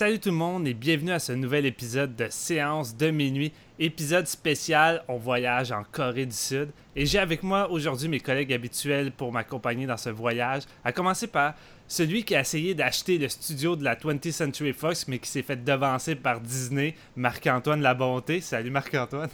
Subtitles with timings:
[0.00, 4.26] Salut tout le monde et bienvenue à ce nouvel épisode de Séance de minuit, épisode
[4.26, 6.70] spécial On voyage en Corée du Sud.
[6.96, 11.26] Et j'ai avec moi aujourd'hui mes collègues habituels pour m'accompagner dans ce voyage, à commencer
[11.26, 11.52] par
[11.86, 15.42] celui qui a essayé d'acheter le studio de la 20th Century Fox, mais qui s'est
[15.42, 18.40] fait devancer par Disney, Marc-Antoine Labonté.
[18.40, 19.28] Salut Marc-Antoine.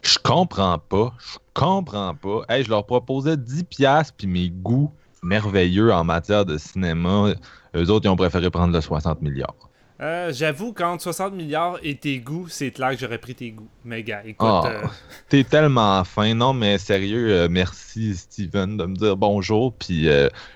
[0.00, 2.44] Je comprends pas, je comprends pas.
[2.48, 4.90] Hey, je leur proposais 10 piastres puis mes goûts
[5.22, 7.34] merveilleux en matière de cinéma.
[7.76, 9.67] Eux autres, ils ont préféré prendre le 60 milliards.
[10.00, 13.68] Euh, J'avoue, quand 60 milliards et tes goûts, c'est clair que j'aurais pris tes goûts.
[13.84, 14.48] Mais gars, écoute.
[14.48, 14.82] Oh, euh,
[15.28, 16.34] T'es tellement fin.
[16.34, 19.74] Non, mais sérieux, euh, merci Steven de me dire bonjour.
[19.74, 20.08] Puis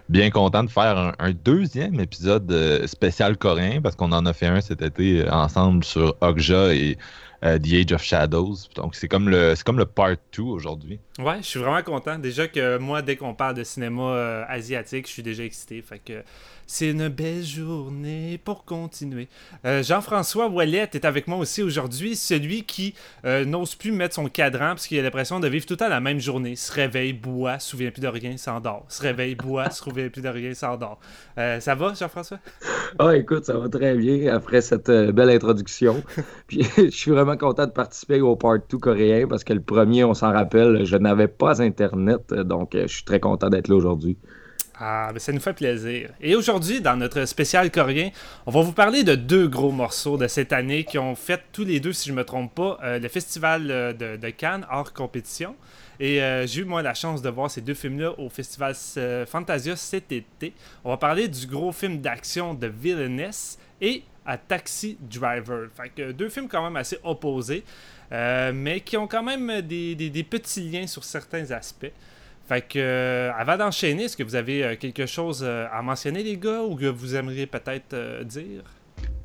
[0.09, 4.47] bien content de faire un, un deuxième épisode spécial coréen parce qu'on en a fait
[4.47, 6.97] un cet été ensemble sur Okja et
[7.43, 8.55] The Age of Shadows.
[8.77, 11.01] Donc c'est comme le c'est comme le part 2 aujourd'hui.
[11.19, 12.17] Ouais, je suis vraiment content.
[12.19, 15.83] Déjà que moi, dès qu'on parle de cinéma asiatique, je suis déjà excité.
[15.83, 16.23] Fait que
[16.73, 19.29] c'est une belle journée pour continuer.
[19.67, 22.17] Euh, Jean-François Ouellette est avec moi aussi aujourd'hui.
[22.17, 22.95] Celui qui
[23.27, 25.91] euh, n'ose plus mettre son cadran parce qu'il a l'impression de vivre tout le temps
[25.91, 26.57] la même journée.
[26.57, 28.87] Se réveille, boit, se souvient plus de rien, s'endort.
[28.89, 30.99] Se réveille, boit, se souvient plus de rien, s'endort.
[31.37, 32.39] Euh, ça va, Jean-François?
[32.99, 36.03] Ah, écoute, ça va très bien après cette belle introduction.
[36.47, 40.05] Puis je suis vraiment content de participer au Part 2 coréen parce que le premier,
[40.05, 44.17] on s'en rappelle, je n'avais pas Internet, donc je suis très content d'être là aujourd'hui.
[44.85, 46.11] Ah, ben ça nous fait plaisir.
[46.21, 48.11] Et aujourd'hui, dans notre spécial coréen,
[48.47, 51.63] on va vous parler de deux gros morceaux de cette année qui ont fait tous
[51.63, 55.55] les deux, si je me trompe pas, euh, le festival euh, de, Cannes hors compétition.
[56.01, 58.75] Et euh, j'ai eu moi la chance de voir ces deux films-là au festival
[59.29, 60.53] Fantasia cet été.
[60.83, 65.69] On va parler du gros film d'action de Villainess et à Taxi Driver.
[65.77, 67.63] Fait que deux films quand même assez opposés,
[68.11, 71.93] mais qui ont quand même des petits liens sur certains aspects.
[72.53, 76.23] Fait que, euh, avant d'enchaîner, est-ce que vous avez euh, quelque chose euh, à mentionner,
[76.23, 78.63] les gars, ou que vous aimeriez peut-être euh, dire?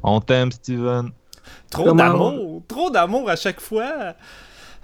[0.01, 1.11] On t'aime Steven.
[1.69, 4.13] Trop d'amour Trop d'amour à chaque fois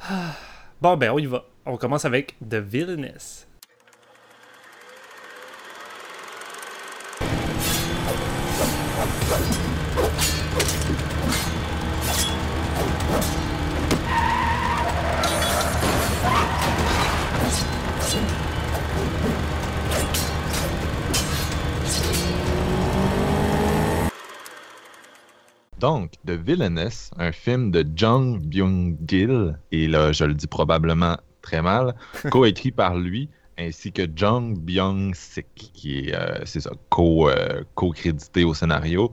[0.09, 0.33] Ah.
[0.81, 1.45] Bon, ben, on y va.
[1.65, 3.47] On commence avec The Villainess.
[25.83, 31.61] Donc, The Villainess, un film de Jung Byung-gil, et là, je le dis probablement très
[31.61, 31.93] mal,
[32.31, 33.27] coécrit par lui,
[33.57, 39.11] ainsi que Jung Byung-sik, qui est, euh, c'est ça, co, euh, co-crédité au scénario.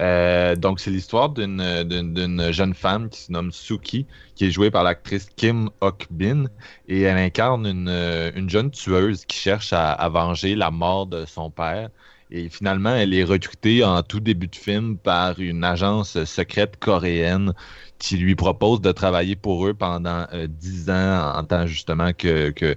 [0.00, 4.50] Euh, donc, c'est l'histoire d'une, d'une, d'une jeune femme qui se nomme Suki, qui est
[4.50, 6.46] jouée par l'actrice Kim Ok-bin,
[6.88, 11.24] et elle incarne une, une jeune tueuse qui cherche à, à venger la mort de
[11.24, 11.88] son père.
[12.32, 17.54] Et finalement, elle est recrutée en tout début de film par une agence secrète coréenne
[17.98, 22.50] qui lui propose de travailler pour eux pendant euh, 10 ans en tant justement que...
[22.50, 22.76] que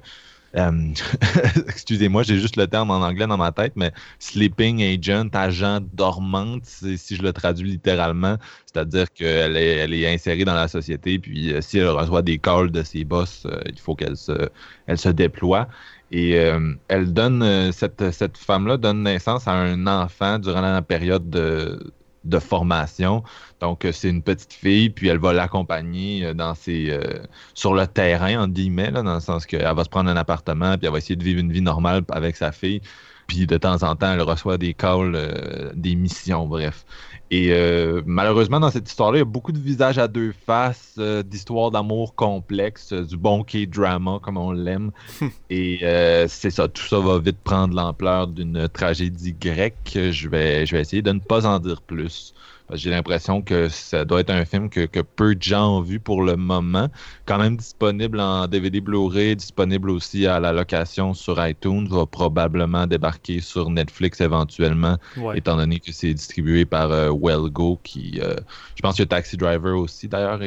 [0.56, 0.94] euh,
[1.68, 6.66] Excusez-moi, j'ai juste le terme en anglais dans ma tête, mais sleeping agent, agent dormante,
[6.66, 11.54] si je le traduis littéralement, c'est-à-dire qu'elle est, elle est insérée dans la société, puis
[11.54, 14.50] euh, si elle reçoit des calls de ses boss, euh, il faut qu'elle se,
[14.88, 15.68] elle se déploie.
[16.16, 20.84] Et euh, elle donne, euh, cette, cette femme-là donne naissance à un enfant durant la
[20.84, 21.92] période de,
[22.24, 23.24] de formation.
[23.60, 27.24] Donc, euh, c'est une petite fille, puis elle va l'accompagner euh, dans ses, euh,
[27.56, 30.78] sur le terrain, entre guillemets, là, dans le sens qu'elle va se prendre un appartement,
[30.78, 32.82] puis elle va essayer de vivre une vie normale avec sa fille.
[33.28, 36.86] Puis de temps en temps, elle reçoit des calls, euh, des missions, bref.
[37.34, 40.94] Et euh, malheureusement, dans cette histoire-là, il y a beaucoup de visages à deux faces,
[41.00, 44.92] euh, d'histoires d'amour complexes, du bon K-drama comme on l'aime.
[45.50, 45.80] Et
[46.28, 49.98] c'est ça, tout ça va vite prendre l'ampleur d'une tragédie grecque.
[50.12, 52.36] Je vais, je vais essayer de ne pas en dire plus.
[52.72, 56.24] J'ai l'impression que ça doit être un film que, peu de gens ont vu pour
[56.24, 56.90] le moment.
[57.26, 62.88] Quand même disponible en DVD Blu-ray, disponible aussi à la location sur iTunes, va probablement
[62.88, 64.98] débarquer sur Netflix éventuellement,
[65.36, 68.36] étant donné que c'est distribué par euh, Wellgo, qui, euh,
[68.76, 70.40] je pense a Taxi Driver aussi d'ailleurs,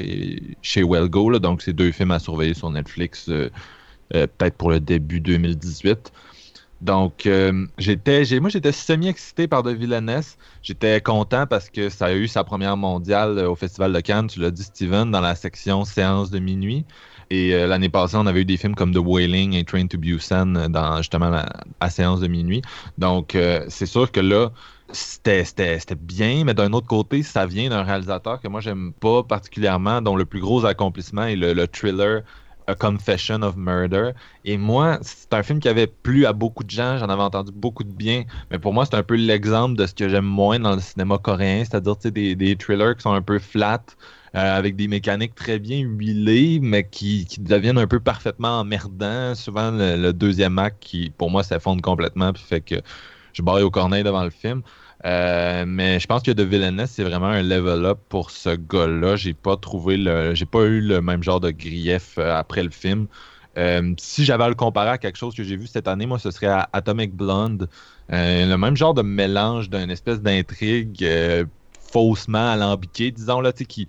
[0.62, 3.50] chez Wellgo, donc c'est deux films à surveiller sur Netflix, euh,
[4.10, 6.12] peut-être pour le début 2018.
[6.82, 10.37] Donc, euh, j'étais, moi, j'étais semi-excité par The Villainess.
[10.62, 14.26] J'étais content parce que ça a eu sa première mondiale euh, au Festival de Cannes,
[14.26, 16.84] tu l'as dit, Steven, dans la section séance de minuit.
[17.31, 19.99] Et euh, l'année passée, on avait eu des films comme The Wailing et Train to
[19.99, 22.62] Busan dans justement la, séance de minuit.
[22.99, 23.37] Donc,
[23.69, 24.52] c'est sûr que là,
[24.93, 25.44] c'était
[25.99, 30.14] bien, mais d'un autre côté, ça vient d'un réalisateur que moi, j'aime pas particulièrement, dont
[30.14, 32.23] le plus gros accomplissement est le thriller
[32.66, 34.12] a Confession of Murder.
[34.44, 37.52] Et moi, c'est un film qui avait plu à beaucoup de gens, j'en avais entendu
[37.52, 40.58] beaucoup de bien, mais pour moi, c'est un peu l'exemple de ce que j'aime moins
[40.58, 43.82] dans le cinéma coréen, c'est-à-dire des, des thrillers qui sont un peu flat,
[44.36, 49.34] euh, avec des mécaniques très bien huilées, mais qui, deviennent un peu parfaitement emmerdants.
[49.34, 52.74] Souvent, le, deuxième acte qui, pour moi, s'effondre complètement, puis fait que
[53.32, 54.60] je barre au corneille devant le film.
[55.04, 59.16] Euh, mais je pense que The Villainess, c'est vraiment un level up pour ce gars-là.
[59.16, 60.34] J'ai pas trouvé le.
[60.34, 63.06] J'ai pas eu le même genre de grief euh, après le film.
[63.58, 66.19] Euh, si j'avais à le comparer à quelque chose que j'ai vu cette année, moi,
[66.19, 67.69] ce serait Atomic Blonde.
[68.10, 71.06] le même genre de mélange d'une espèce d'intrigue
[71.90, 73.88] faussement alambiquée, disons, là, tu sais, qui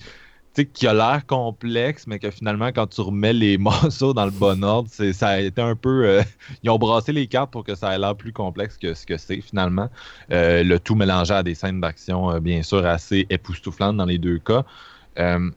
[0.65, 4.63] qui a l'air complexe, mais que finalement, quand tu remets les morceaux dans le bon
[4.63, 6.05] ordre, ça a été un peu.
[6.05, 6.23] Euh,
[6.63, 9.17] ils ont brassé les cartes pour que ça ait l'air plus complexe que ce que
[9.17, 9.89] c'est finalement.
[10.31, 14.17] Euh, le tout mélangé à des scènes d'action, euh, bien sûr, assez époustouflantes dans les
[14.17, 14.63] deux cas.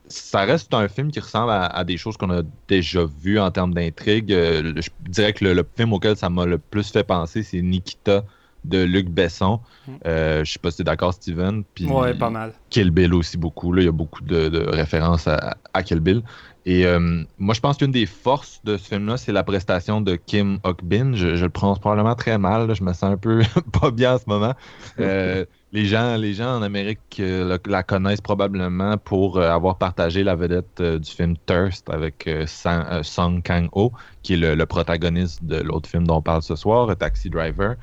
[0.08, 3.74] ça reste un film qui ressemble à, des choses qu'on a déjà vues en termes
[3.74, 4.30] d'intrigue.
[4.30, 8.24] je dirais que le, film auquel ça m'a le plus fait penser, c'est Nikita
[8.64, 9.60] de Luc Besson.
[9.86, 9.92] Mm.
[10.06, 11.64] Euh, je sais pas si tu es d'accord, Steven.
[11.74, 12.52] Puis ouais, pas mal.
[12.70, 13.72] Kill Bill aussi beaucoup.
[13.72, 13.82] Là.
[13.82, 16.22] Il y a beaucoup de, références à, à, Kill Bill.
[16.66, 20.16] Et euh, moi, je pense qu'une des forces de ce film-là, c'est la prestation de
[20.16, 21.14] Kim Hockbin.
[21.14, 22.74] Je, le prononce probablement très mal.
[22.74, 23.42] Je me sens un peu
[23.80, 24.52] pas bien en ce moment.
[24.98, 27.20] Euh, les, gens, les gens en Amérique
[27.66, 33.92] la connaissent probablement pour avoir partagé la vedette du film Thirst avec Song Kang-ho,
[34.22, 37.76] qui est le, le protagoniste de l'autre film dont on parle ce soir, Taxi Driver.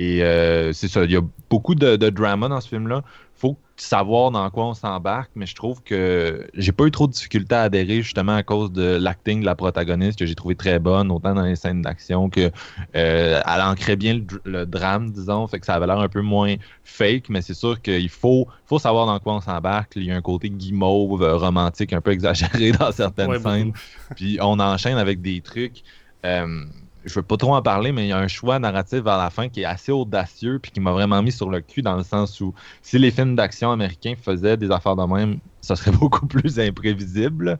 [0.00, 1.20] Et euh, c'est ça, il y a
[1.50, 3.02] beaucoup de, drama dans ce film-là.
[3.34, 7.12] faut savoir dans quoi on s'embarque, mais je trouve que j'ai pas eu trop de
[7.12, 10.78] difficultés à adhérer justement à cause de l'acting de la protagoniste que j'ai trouvé très
[10.78, 12.50] bonne, autant dans les scènes d'action que
[12.96, 16.54] euh, elle ancrait bien le, drame, disons, fait que ça avait l'air un peu moins
[16.82, 19.92] fake, mais c'est sûr qu'il faut, faut savoir dans quoi on s'embarque.
[19.96, 23.74] Il y a un côté guimauve, romantique, un peu exagéré dans certaines scènes.
[24.16, 25.82] Puis on enchaîne avec des trucs.
[26.24, 26.64] Euh,
[27.04, 29.30] je veux pas trop en parler, mais il y a un choix narratif vers la
[29.30, 32.02] fin qui est assez audacieux puis qui m'a vraiment mis sur le cul dans le
[32.02, 36.26] sens où si les films d'action américains faisaient des affaires de même, ça serait beaucoup
[36.26, 37.58] plus imprévisible.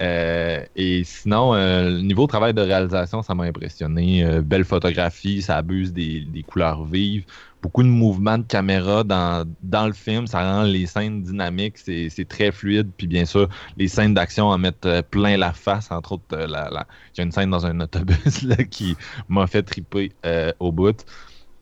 [0.00, 4.24] Euh, et sinon, euh, niveau travail de réalisation, ça m'a impressionné.
[4.24, 7.24] Euh, belle photographie, ça abuse des, couleurs vives.
[7.64, 12.28] Beaucoup de mouvements de caméra dans, dans le film, ça rend les scènes dynamiques, c'est
[12.28, 12.90] très fluide.
[12.94, 15.90] Puis bien sûr, les scènes d'action en mettent plein la face.
[15.90, 18.96] Entre autres, il y a une scène dans un autobus là, qui
[19.30, 20.12] m'a fait triper
[20.60, 21.06] au bout.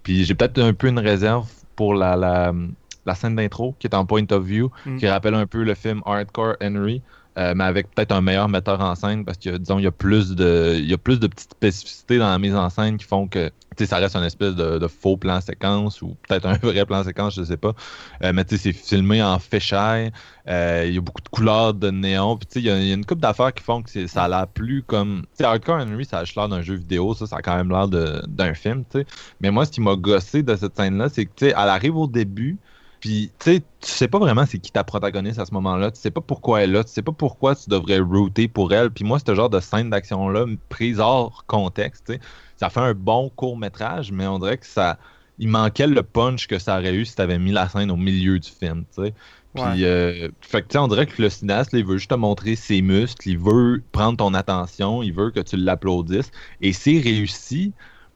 [0.02, 4.04] Puis j'ai peut-être un peu une réserve pour la, la, scène d'intro qui est en
[4.04, 4.96] point of view, mm.
[4.96, 7.00] qui rappelle un peu le film Hardcore Henry.
[7.38, 9.90] Euh, mais avec peut-être un meilleur metteur en scène parce que disons il y a
[9.90, 13.06] plus de il y a plus de petites spécificités dans la mise en scène qui
[13.06, 13.50] font que
[13.86, 17.42] ça reste une espèce de, faux plan séquence ou peut-être un vrai plan séquence, je
[17.42, 17.74] sais pas.
[18.22, 20.10] Euh, mais c'est filmé en fisheye.
[20.48, 22.36] Euh, il y a beaucoup de couleurs de néon.
[22.36, 25.24] Puis il y, a une couple d'affaires qui font que ça a l'air plus comme.
[25.34, 27.88] sais Hardcore Henry, ça a l'air d'un jeu vidéo, ça, ça a quand même l'air
[27.88, 28.84] d'un film.
[28.92, 29.06] sais
[29.40, 32.58] Mais moi, ce qui m'a gossé de cette scène-là, c'est que elle arrive au début.
[33.02, 35.90] Puis, tu sais, tu sais pas vraiment c'est qui ta protagoniste à ce moment-là.
[35.90, 36.84] Tu sais pas pourquoi elle est là.
[36.84, 38.92] Tu sais pas pourquoi tu devrais router pour elle.
[38.92, 42.12] Puis moi, ce genre de scène d'action-là, prise hors contexte,
[42.56, 44.98] ça fait un bon court-métrage, mais on dirait que ça.
[45.40, 47.96] Il manquait le punch que ça aurait eu si tu avais mis la scène au
[47.96, 49.14] milieu du film, tu sais.
[49.54, 52.82] Puis, euh, fait que, on dirait que le cinéaste, il veut juste te montrer ses
[52.82, 56.30] muscles, il veut prendre ton attention, il veut que tu l'applaudisses.
[56.60, 57.72] Et c'est réussi,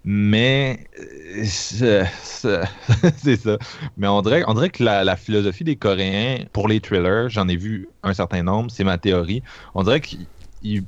[0.09, 3.59] mais euh, c'est ça.
[3.97, 8.15] Mais on dirait, que la, philosophie des Coréens pour les thrillers, j'en ai vu un
[8.15, 9.43] certain nombre, c'est ma théorie.
[9.75, 10.85] On dirait qu'ils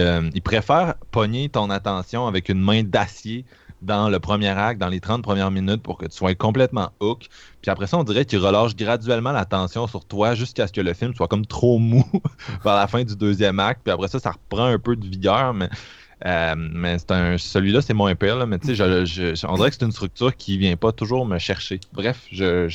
[0.00, 3.44] euh, préfèrent pogner ton attention avec une main d'acier
[3.80, 7.26] dans le premier acte, dans les 30 premières minutes pour que tu sois complètement hook.
[7.60, 10.80] Puis après ça, on dirait qu'il relâche graduellement la tension sur toi jusqu'à ce que
[10.80, 12.04] le film soit comme trop mou
[12.64, 13.82] vers la fin du deuxième acte.
[13.84, 15.68] Puis après ça, ça reprend un peu de vigueur, mais,
[16.24, 18.36] euh, mais c'est un, celui-là, c'est moins pire.
[18.36, 20.92] Là, mais tu sais, je, je, on dirait que c'est une structure qui vient pas
[20.92, 21.80] toujours me chercher.
[21.92, 22.68] Bref, j'ai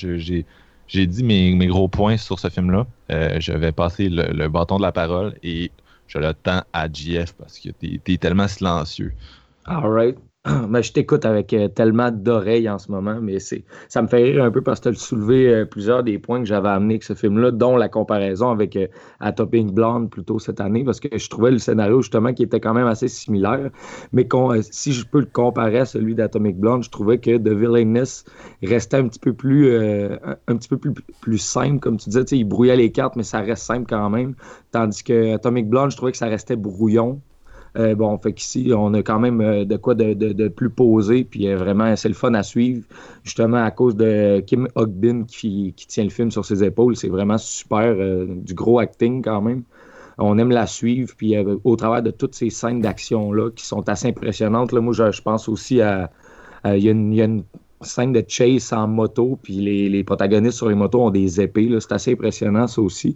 [0.88, 2.88] j'ai dit mes, mes, gros points sur ce film-là.
[3.12, 5.70] Euh, je vais passer le, le, bâton de la parole et
[6.08, 9.13] je le tends à JF parce que t'es es tellement silencieux.
[9.66, 10.18] All right.
[10.70, 14.24] Mais je t'écoute avec euh, tellement d'oreilles en ce moment, mais c'est ça me fait
[14.24, 16.96] rire un peu parce que tu as soulevé euh, plusieurs des points que j'avais amenés
[16.96, 18.88] avec ce film-là, dont la comparaison avec euh,
[19.20, 22.74] Atopic Blonde plutôt cette année, parce que je trouvais le scénario justement qui était quand
[22.74, 23.70] même assez similaire.
[24.13, 24.27] Mais
[24.72, 28.25] si je peux le comparer à celui d'Atomic Blonde, je trouvais que The Villainess
[28.63, 32.44] restait un petit peu plus un petit peu plus, plus simple, comme tu disais, il
[32.46, 34.36] brouillait les cartes, mais ça reste simple quand même.
[34.72, 37.22] Tandis que Atomic Blonde, je trouvais que ça restait brouillon.
[37.77, 41.48] Euh, bon, fait qu'ici, on a quand même euh, de quoi de, plus poser, puis
[41.48, 42.84] euh, vraiment, c'est le fun à suivre,
[43.24, 46.96] justement à cause de Kim Hogbin qui, tient le film sur ses épaules.
[46.96, 47.96] C'est vraiment super,
[48.27, 49.63] du gros acting quand même.
[50.17, 54.07] On aime la suivre, puis au travers de toutes ces scènes d'action-là qui sont assez
[54.07, 56.10] impressionnantes, là, moi, je, pense aussi à.
[56.65, 57.43] Il y, a une
[57.81, 61.69] scène de chase en moto, puis les, protagonistes sur les motos ont des épées.
[61.79, 63.15] C'est assez impressionnant, ça aussi.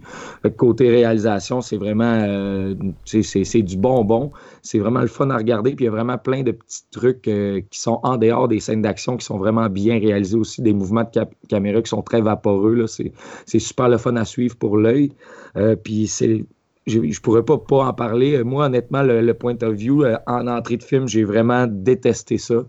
[0.56, 4.30] côté réalisation, c'est vraiment euh, c'est du bonbon.
[4.62, 5.74] C'est vraiment le fun à regarder.
[5.74, 8.60] Puis il y a vraiment plein de petits trucs euh, qui sont en dehors des
[8.60, 10.62] scènes d'action, qui sont vraiment bien réalisés aussi.
[10.62, 12.86] Des mouvements de caméra qui sont très vaporeux.
[12.86, 15.12] C'est super le fun à suivre pour l'œil.
[15.56, 16.44] Euh, puis c'est
[16.86, 18.42] je, ne pourrais pas, pas en parler.
[18.42, 22.64] Moi, honnêtement, le, le point of view en entrée de film, j'ai vraiment détesté ça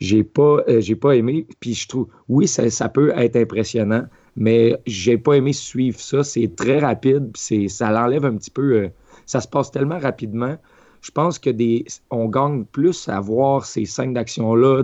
[0.00, 1.46] j'ai pas, euh, j'ai pas aimé.
[1.60, 4.04] Puis je trouve, oui, ça, ça peut être impressionnant,
[4.36, 6.22] mais j'ai pas aimé suivre ça.
[6.24, 8.74] C'est très rapide, c'est, ça l'enlève un petit peu.
[8.74, 8.88] Euh,
[9.26, 10.56] ça se passe tellement rapidement.
[11.00, 14.82] Je pense que des, on gagne plus à voir ces scènes d'action-là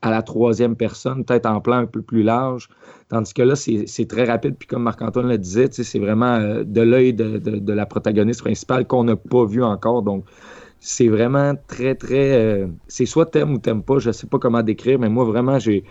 [0.00, 2.70] à la troisième personne, peut-être en plan un peu plus large.
[3.10, 4.56] Tandis que là, c'est très rapide.
[4.58, 8.40] Puis comme Marc-Antoine le disait, c'est vraiment euh, de l'œil de, de, de, la protagoniste
[8.40, 10.02] principale qu'on n'a pas vu encore.
[10.02, 10.24] Donc,
[10.86, 12.32] c'est vraiment très, très.
[12.34, 15.58] Euh, c'est soit t'aimes ou t'aimes pas, je sais pas comment décrire, mais moi, vraiment,
[15.58, 15.82] j'ai.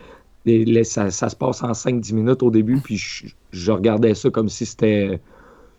[0.83, 4.67] Ça, ça, se passe en 5-10 minutes au début, puis je, regardais ça comme si
[4.67, 5.19] c'était.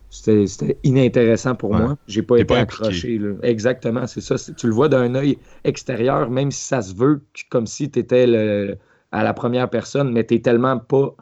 [0.09, 1.97] C'était inintéressant pour moi.
[2.07, 3.21] J'ai pas été accroché.
[3.41, 4.35] Exactement, c'est ça.
[4.57, 8.77] Tu le vois d'un œil extérieur, même si ça se veut comme si tu étais
[9.11, 11.15] à la première personne, mais tu tellement pas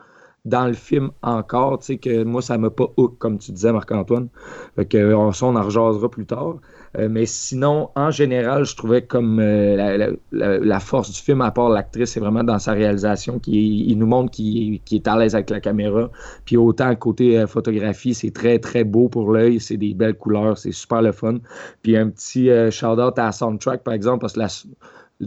[0.45, 3.71] dans le film encore, tu sais, que moi, ça m'a pas hook, comme tu disais,
[3.71, 4.27] Marc-Antoine.
[4.75, 6.55] Fait que, on, ça, on en rejasera plus tard.
[6.97, 11.69] Euh, mais sinon, en général, je trouvais comme euh, la, force du film, à part
[11.69, 15.50] l'actrice, c'est vraiment dans sa réalisation, qui il nous montre qu'il est à l'aise avec
[15.50, 16.12] la caméra.
[16.45, 20.57] Puis autant côté euh, photographie, c'est très, très beau pour l'œil, c'est des belles couleurs,
[20.57, 21.38] c'est super le fun.
[21.81, 24.47] Puis un petit shout-out à la soundtrack, par exemple, parce que la,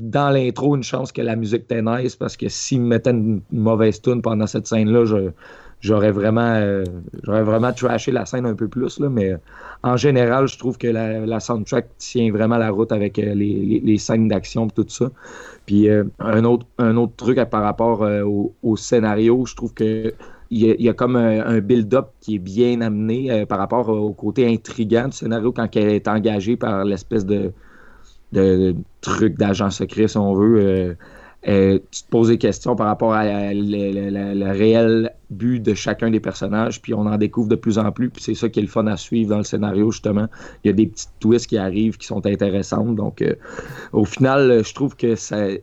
[0.00, 1.82] dans l'intro, une chance que la musique était
[2.18, 5.04] parce que s'il me mettait une, mauvaise tune pendant cette scène-là,
[5.80, 6.84] j'aurais vraiment, euh,
[7.24, 9.00] vraiment trashé la scène un peu plus.
[9.00, 9.36] Mais
[9.82, 14.28] en général, je trouve que la, soundtrack tient vraiment la route avec euh, les, scènes
[14.28, 15.10] d'action et tout ça.
[15.66, 18.06] Puis euh, un, autre, un autre truc par rapport
[18.62, 20.14] au, scénario, je trouve que
[20.48, 25.08] il y, a, comme un, build-up qui est bien amené par rapport au côté intrigant
[25.08, 27.52] du scénario quand elle est engagée par l'espèce de,
[28.32, 30.96] de, trucs d'agent secret, si on veut.
[31.48, 33.24] Euh, tu te poses des questions par rapport à
[33.54, 38.10] le réel but de chacun des personnages, puis on en découvre de plus en plus,
[38.10, 40.26] puis c'est ça qui est le fun à suivre dans le scénario, justement.
[40.62, 43.34] Il y a des petites twists qui arrivent qui sont intéressantes, donc euh,
[43.92, 45.14] au final, je trouve que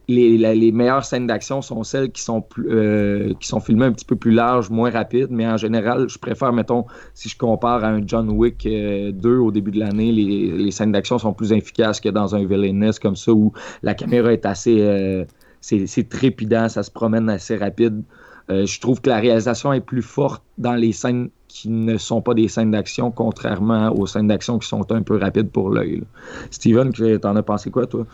[0.07, 3.93] les, les, meilleures scènes d'action sont celles qui sont, plus, euh, qui sont filmées un
[3.93, 7.83] petit peu plus larges, moins rapides, mais en général, je préfère, mettons, si je compare
[7.83, 11.33] à un John Wick 2 euh, au début de l'année, les, les, scènes d'action sont
[11.33, 15.25] plus efficaces que dans un Villainous comme ça, où la caméra est assez...
[15.63, 18.03] c'est trépidant, ça se promène assez rapide.
[18.49, 22.21] Euh, je trouve que la réalisation est plus forte dans les scènes qui ne sont
[22.21, 26.03] pas des scènes d'action, contrairement aux scènes d'action qui sont un peu rapides pour l'œil.
[26.51, 28.05] Steven, t'en as pensé quoi, toi?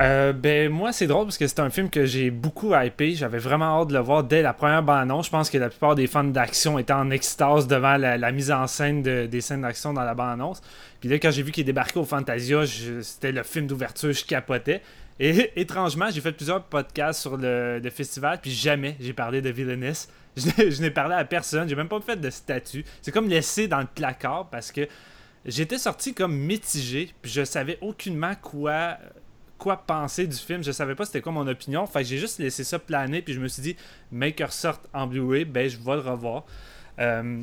[0.00, 3.14] Euh, ben moi c'est drôle parce que c'est un film que j'ai beaucoup hypé.
[3.14, 5.26] J'avais vraiment hâte de le voir dès la première bande-annonce.
[5.26, 8.66] Je pense que la plupart des fans d'action étaient en extase devant la, mise en
[8.66, 10.62] scène des scènes d'action dans la bande-annonce.
[11.00, 12.62] Puis là quand j'ai vu qu'il débarquait au Fantasia,
[13.02, 14.80] c'était le film d'ouverture, je capotais.
[15.22, 20.08] Et étrangement, j'ai fait plusieurs podcasts sur le, festival, puis jamais j'ai parlé de Villainous.
[20.36, 22.86] Je, n'ai parlé à personne, j'ai même pas fait de statut.
[23.02, 24.88] C'est comme laissé dans le placard parce que
[25.44, 28.96] j'étais sorti comme mitigé, puis je savais aucunement quoi
[29.58, 30.64] quoi penser du film.
[30.64, 31.86] Je savais pas c'était quoi mon opinion.
[31.86, 33.76] Fait que j'ai juste laissé ça planer, puis je me suis dit,
[34.10, 36.46] Maker sorte en Blu-ray, ben je vais le revoir.
[36.98, 37.42] Euh,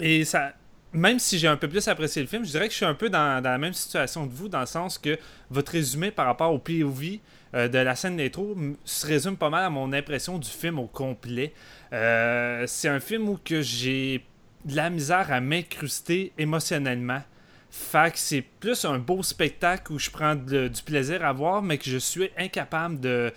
[0.00, 0.52] et ça,
[0.92, 2.94] même si j'ai un peu plus apprécié le film, je dirais que je suis un
[2.94, 5.18] peu dans, la même situation que vous, dans le sens que
[5.50, 7.20] votre résumé par rapport au POV
[7.54, 10.86] euh, de la scène d'intro se résume pas mal à mon impression du film au
[10.86, 11.52] complet.
[11.92, 14.24] Euh, c'est un film où j'ai
[14.64, 17.22] de la misère à m'incruster émotionnellement.
[17.70, 21.76] Fait que c'est plus un beau spectacle où je prends du plaisir à voir, mais
[21.76, 23.32] que je suis incapable de,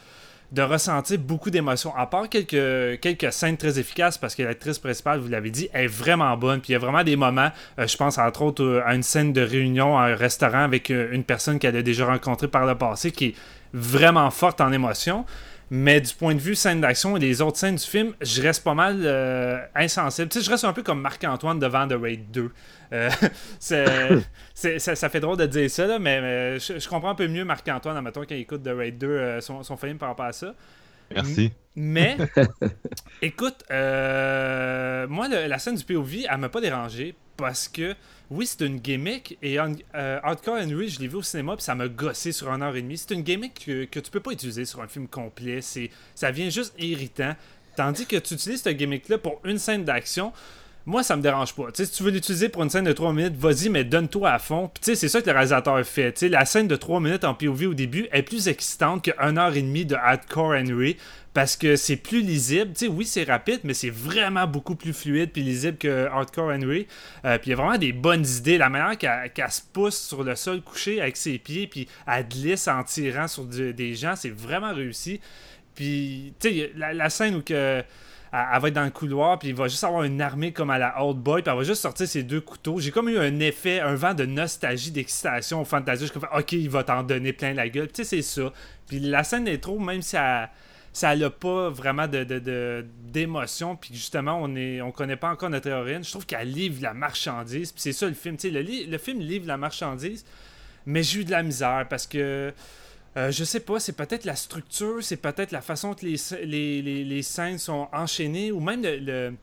[0.51, 1.95] de ressentir beaucoup d'émotions.
[1.95, 6.35] À part quelques, scènes très efficaces, parce que l'actrice principale, vous l'avez dit, est vraiment
[6.35, 6.59] bonne.
[6.59, 9.03] Puis il y a vraiment des moments, euh, je pense entre autres euh, à une
[9.03, 12.65] scène de réunion à un restaurant avec euh, une personne qu'elle a déjà rencontrée par
[12.65, 13.35] le passé, qui est
[13.73, 15.25] vraiment forte en émotions.
[15.73, 18.63] Mais du point de vue scène d'action et les autres scènes du film, je reste
[18.63, 19.07] pas mal
[19.73, 20.27] insensible.
[20.27, 22.51] Tu sais, je reste un peu comme Marc-Antoine devant The Raid 2.
[22.93, 23.09] Euh,
[23.59, 28.21] c'est, ça, fait drôle de dire ça, mais, je, comprends un peu mieux Marc-Antoine, admettons,
[28.21, 30.53] quand il écoute The Raid 2, euh, son, film par rapport à ça.
[31.13, 31.51] Merci.
[31.75, 32.17] Mais,
[33.21, 37.95] écoute, euh, moi, la scène du POV, elle m'a pas dérangé parce que,
[38.31, 41.89] oui, c'est une gimmick et Hardcore Henry, je l'ai vu au cinéma puis ça m'a
[41.89, 42.97] gossé sur un heure et demie.
[42.97, 43.53] C'est une gimmick
[43.91, 45.59] que, tu peux pas utiliser sur un film complet.
[46.15, 47.35] Ça vient juste irritant.
[47.75, 50.31] Tandis que tu utilises cette gimmick-là pour une scène d'action,
[50.85, 51.67] moi, ça me dérange pas.
[51.73, 54.69] si tu veux l'utiliser pour une scène de 3 minutes, vas-y, mais donne-toi à fond.
[54.73, 56.19] Puis, c'est ça que le réalisateur fait.
[56.23, 59.55] la scène de 3 minutes en POV au début est plus excitante que 1 heure
[59.55, 60.97] et demie de Hardcore Henry
[61.33, 62.71] parce que c'est plus lisible.
[62.73, 66.87] sais, oui, c'est rapide, mais c'est vraiment beaucoup plus fluide puis lisible que Hardcore Henry.
[67.25, 68.57] Euh, puis il y a vraiment des bonnes idées.
[68.57, 72.67] La manière qu'elle se pousse sur le sol couché avec ses pieds, puis elle glisse
[72.67, 75.21] en tirant sur des gens, c'est vraiment réussi.
[75.75, 76.33] Puis,
[76.75, 77.81] la, la, scène où que
[78.31, 80.77] elle, va être dans le couloir, puis il va juste avoir une armée comme à
[80.77, 82.79] la Old Boy, puis elle va juste sortir ses deux couteaux.
[82.79, 86.07] J'ai comme eu un effet, un vent de nostalgie, d'excitation au fantasy.
[86.07, 87.87] Je me ok, il va t'en donner plein la gueule.
[87.87, 88.53] Tu sais, c'est ça.
[88.87, 90.49] Puis la scène d'intro, même si elle
[90.93, 95.67] ça n'a pas vraiment de, d'émotion, puis justement, on est on connaît pas encore notre
[95.67, 96.03] héroïne.
[96.03, 98.37] Je trouve qu'elle livre la marchandise, puis c'est ça le film.
[98.43, 100.25] Le, le film livre la marchandise,
[100.85, 102.53] mais j'ai eu de la misère parce que
[103.17, 107.21] euh, je sais pas, c'est peut-être la structure, c'est peut-être la façon que les, les,
[107.21, 109.33] scènes sont enchaînées, ou même le,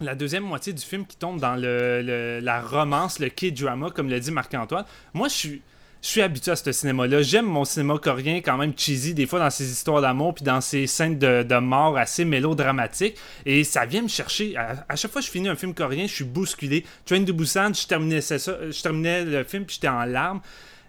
[0.00, 4.20] la deuxième moitié du film qui tombe dans le, la romance, le K-drama, comme l'a
[4.20, 4.84] dit Marc-Antoine.
[5.12, 5.62] Moi, je suis.
[6.02, 7.20] Je suis habitué à ce cinéma-là.
[7.20, 10.62] J'aime mon cinéma coréen quand même cheesy, des fois dans ses histoires d'amour, puis dans
[10.62, 13.18] ses scènes de, mort assez mélodramatiques.
[13.44, 14.56] Et ça vient me chercher.
[14.56, 16.86] À, chaque fois que je finis un film coréen, je suis bousculé.
[17.04, 20.40] Train to Busan, je terminais, ça, je terminais le film, puis j'étais en larmes.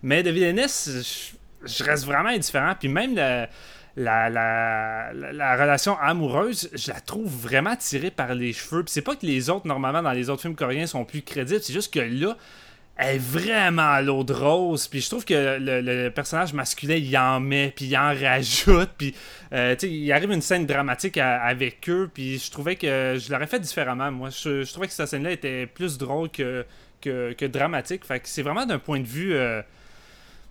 [0.01, 1.34] Mais David Ennis,
[1.65, 2.74] je reste vraiment indifférent.
[2.80, 3.47] Puis même la,
[3.95, 8.84] la, relation amoureuse, je la trouve vraiment tirée par les cheveux.
[8.84, 11.62] Puis c'est pas que les autres, normalement, dans les autres films coréens, sont plus crédibles.
[11.62, 12.38] C'est juste que là,
[12.97, 14.88] elle est vraiment à l'eau de rose.
[14.88, 18.89] Puis je trouve que le, personnage masculin, il en met, puis il en rajoute.
[18.97, 19.15] Puis,
[19.54, 22.10] euh, il arrive une scène dramatique avec eux.
[22.13, 24.12] Puis je trouvais que je l'aurais fait différemment.
[24.12, 26.65] Moi, je, trouvais que cette scène-là était plus drôle que,
[27.02, 28.06] que, dramatique.
[28.06, 29.34] Fait que c'est vraiment d'un point de vue.
[29.34, 29.62] Euh,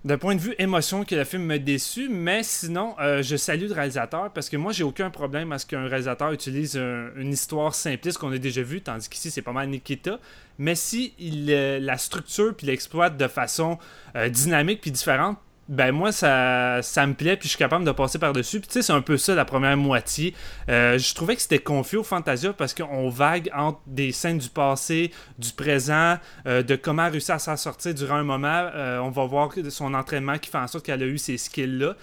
[0.04, 3.66] d'un point de vue émotion que le film me déçu, mais sinon, euh, je salue
[3.68, 7.74] le réalisateur parce que moi, j'ai aucun problème à ce qu'un réalisateur utilise une histoire
[7.74, 10.18] simpliste qu'on a déjà vue, tandis qu'ici, c'est pas mal Nikita.
[10.60, 13.78] Mais si il, euh, la structure puis l'exploite de façon
[14.14, 15.38] euh, dynamique puis différente,
[15.70, 18.58] ben moi ça, ça me plaît puis je suis capable de passer par-dessus.
[18.58, 20.34] Puis tu sais, c'est un peu ça la première moitié.
[20.68, 24.48] Euh, je trouvais que c'était confus au Fantasia parce qu'on vague entre des scènes du
[24.48, 28.68] passé, du présent, euh, de comment réussir à s'en sortir durant un moment.
[28.74, 31.94] Euh, on va voir son entraînement qui fait en sorte qu'elle a eu ces skills-là.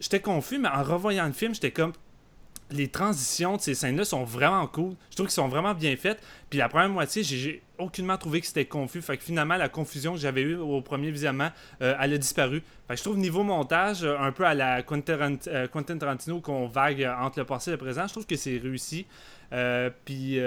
[0.00, 1.92] j'étais confus, mais en revoyant le film, j'étais comme
[2.72, 4.94] les transitions de ces scènes-là sont vraiment cool.
[5.10, 6.20] Je trouve qu'ils sont vraiment bien faites.
[6.48, 9.02] Puis la première moitié, j'ai aucunement trouvé que c'était confus.
[9.02, 11.50] Fait que finalement, la confusion que j'avais eue au premier visionnement,
[11.82, 12.62] euh, elle a disparu.
[12.86, 16.66] Fait que je trouve niveau montage, euh, un peu à la Quentin, euh, Tarantino qu'on
[16.66, 19.06] vague entre le passé et le présent, je trouve que c'est réussi.
[20.04, 20.38] puis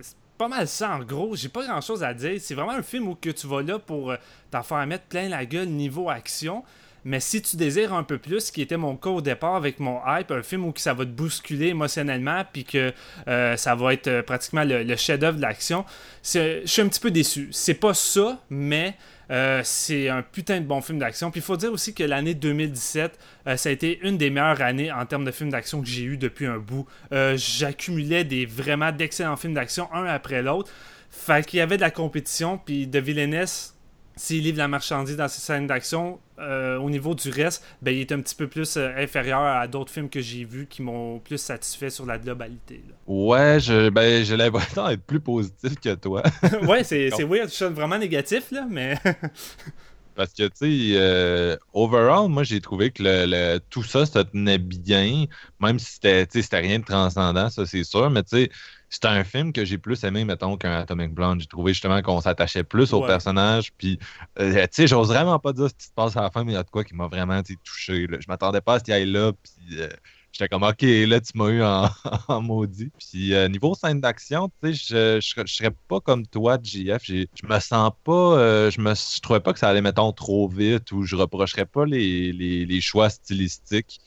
[0.00, 1.34] c'est pas mal ça en gros.
[1.34, 2.40] J'ai pas grand chose à dire.
[2.40, 4.14] C'est vraiment un film où que tu vas là pour
[4.50, 6.64] t'en faire mettre plein la gueule niveau action.
[7.04, 9.80] Mais si tu désires un peu plus, ce qui était mon cas au départ avec
[9.80, 12.92] mon hype, un film où ça va te bousculer émotionnellement, puis que
[13.28, 15.84] euh, ça va être euh, pratiquement le, chef-d'œuvre de l'action,
[16.22, 17.48] je suis un petit peu déçu.
[17.52, 18.94] C'est pas ça, mais
[19.30, 21.30] euh, c'est un putain de bon film d'action.
[21.30, 23.18] Puis il faut dire aussi que l'année 2017,
[23.56, 26.16] ça a été une des meilleures années en termes de films d'action que j'ai eu
[26.16, 26.86] depuis un bout.
[27.10, 30.70] J'accumulais des vraiment d'excellents films d'action, un après l'autre.
[31.10, 33.77] Fait qu'il y avait de la compétition, puis de Villainess
[34.18, 38.00] s'il livre la marchandise dans ses scènes d'action, euh, au niveau du reste, ben, il
[38.00, 41.20] est un petit peu plus euh, inférieur à d'autres films que j'ai vus qui m'ont
[41.20, 42.82] plus satisfait sur la globalité.
[43.06, 46.22] Ouais, je, ben, j'ai l'impression d'être plus positif que toi.
[46.62, 48.98] ouais, c'est, c'est weird, je suis vraiment négatif, là, mais.
[50.14, 54.58] Parce que, tu sais, euh, overall, moi, j'ai trouvé que le, tout ça se tenait
[54.58, 55.26] bien,
[55.60, 58.10] même si c'était, c'était rien de transcendant, ça, c'est sûr.
[58.10, 58.50] Mais, tu sais,
[58.90, 61.40] c'était un film que j'ai plus aimé, mettons, qu'un Atomic Blonde.
[61.40, 63.72] J'ai trouvé justement qu'on s'attachait plus au personnage.
[63.76, 63.98] Puis,
[64.38, 66.52] euh, tu sais, j'ose vraiment pas dire ce qui se passe à la fin, mais
[66.52, 68.06] il y a de quoi qui m'a vraiment touché.
[68.08, 69.32] Je m'attendais pas à ce qu'il aille là.
[69.32, 69.88] Puis, euh,
[70.32, 71.62] j'étais comme, OK, là, tu m'as eu
[72.28, 72.90] en, maudit.
[72.98, 77.02] Puis, euh, niveau scène d'action, tu sais, je, je, serais pas comme toi, JF.
[77.04, 80.92] Je me sens pas, je me je trouvais pas que ça allait, mettons, trop vite
[80.92, 84.00] ou je reprocherais pas les, les, les choix stylistiques.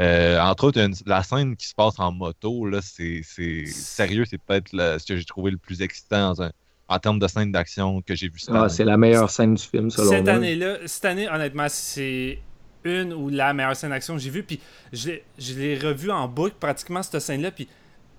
[0.00, 3.22] Euh, entre autres, la scène qui se passe en moto, là, c'est,
[3.66, 6.34] sérieux, c'est peut-être ce que j'ai trouvé le plus excitant
[6.88, 9.62] en termes de scène d'action que j'ai vu cette ah, C'est la meilleure scène du
[9.62, 12.38] film, selon cette Année-là, cette année, honnêtement, c'est
[12.82, 14.42] une ou la meilleure scène d'action que j'ai vue.
[14.42, 14.60] Puis
[14.92, 15.12] je
[15.54, 17.50] l'ai revue en boucle, pratiquement, cette scène-là.
[17.50, 17.68] Puis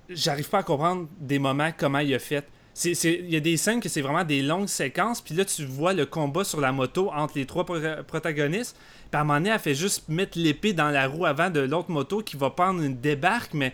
[0.09, 2.45] j'arrive pas à comprendre des moments, comment il a fait.
[2.83, 5.93] Il y a des scènes que c'est vraiment des longues séquences, puis là, tu vois
[5.93, 7.65] le combat sur la moto entre les trois
[8.05, 8.77] protagonistes.
[9.11, 11.61] Puis à un moment donné, elle fait juste mettre l'épée dans la roue avant de
[11.61, 13.73] l'autre moto qui va prendre une débarque, mais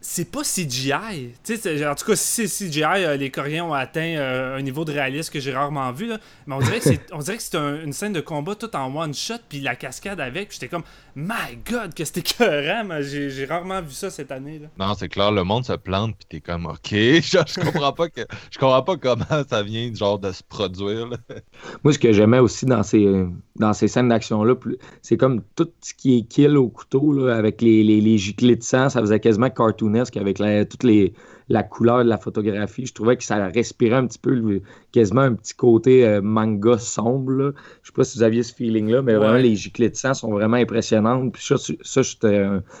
[0.00, 0.92] c'est pas CGI.
[0.94, 4.92] en tout cas, si c'est CGI, euh, les Coréens ont atteint euh, un niveau de
[4.92, 6.12] réalisme que j'ai rarement vu.
[6.46, 9.74] Mais on dirait que c'est, une scène de combat tout en one shot, puis la
[9.74, 10.52] cascade avec.
[10.52, 10.84] J'étais comme,
[11.16, 12.86] my god, que c'était écœurant.
[13.00, 14.58] J'ai, j'ai rarement vu ça cette année.
[14.58, 14.68] Là.
[14.78, 18.20] Non, c'est clair, le monde se plante, puis t'es comme, ok, je, comprends pas que,
[18.50, 21.08] je comprends pas comment ça vient genre de se produire.
[21.84, 23.26] Moi, ce que j'aimais aussi dans ces,
[23.56, 24.54] dans ces scènes d'action-là,
[25.00, 28.62] c'est comme tout ce qui est kill au couteau, avec les, les, les giclées de
[28.62, 31.14] sang, ça faisait quasiment cartoon avec la, toute les,
[31.48, 32.86] la couleur de la photographie.
[32.86, 34.60] Je trouvais que ça respirait un petit peu,
[34.92, 37.32] quasiment un petit côté euh, manga sombre.
[37.32, 37.52] Je ne
[37.84, 40.56] sais pas si vous aviez ce feeling-là, mais vraiment, les giclées de sang sont vraiment
[40.56, 41.32] impressionnantes.
[41.32, 42.02] Puis ça, ça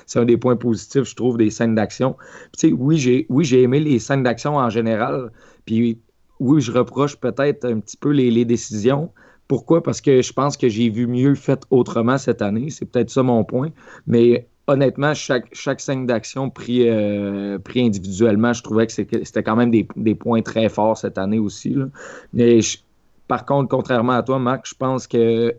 [0.06, 2.16] c'est un des points positifs, je trouve, des scènes d'action.
[2.64, 5.30] oui, j'ai oui, aimé les scènes d'action en général.
[5.64, 6.00] Puis
[6.40, 9.10] oui, je reproche peut-être un petit peu les, les décisions.
[9.48, 9.82] Pourquoi?
[9.82, 12.70] Parce que je pense que j'ai vu mieux fait autrement cette année.
[12.70, 13.70] C'est peut-être ça mon point.
[14.06, 19.56] Mais honnêtement, chaque, chaque scène d'action pris, euh, pris individuellement, je trouvais que c'était quand
[19.56, 21.76] même des, points très forts cette année aussi.
[22.32, 22.58] Mais
[23.28, 25.54] par contre, contrairement à toi, Marc, je pense que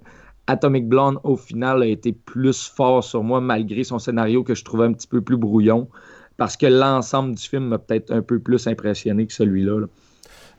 [0.47, 4.63] Atomic Blonde, au final, a été plus fort sur moi, malgré son scénario que je
[4.63, 5.87] trouvais un petit peu plus brouillon.
[6.37, 9.87] Parce que l'ensemble du film m'a peut-être un peu plus impressionné que celui-là.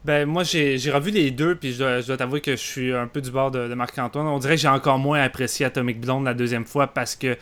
[0.04, 3.20] Ben, moi, j'ai revu les deux, puis je dois, t'avouer que je suis un peu
[3.20, 4.26] du bord de Marc-Antoine.
[4.26, 7.36] On dirait que j'ai encore moins apprécié Atomic Blonde la deuxième fois parce que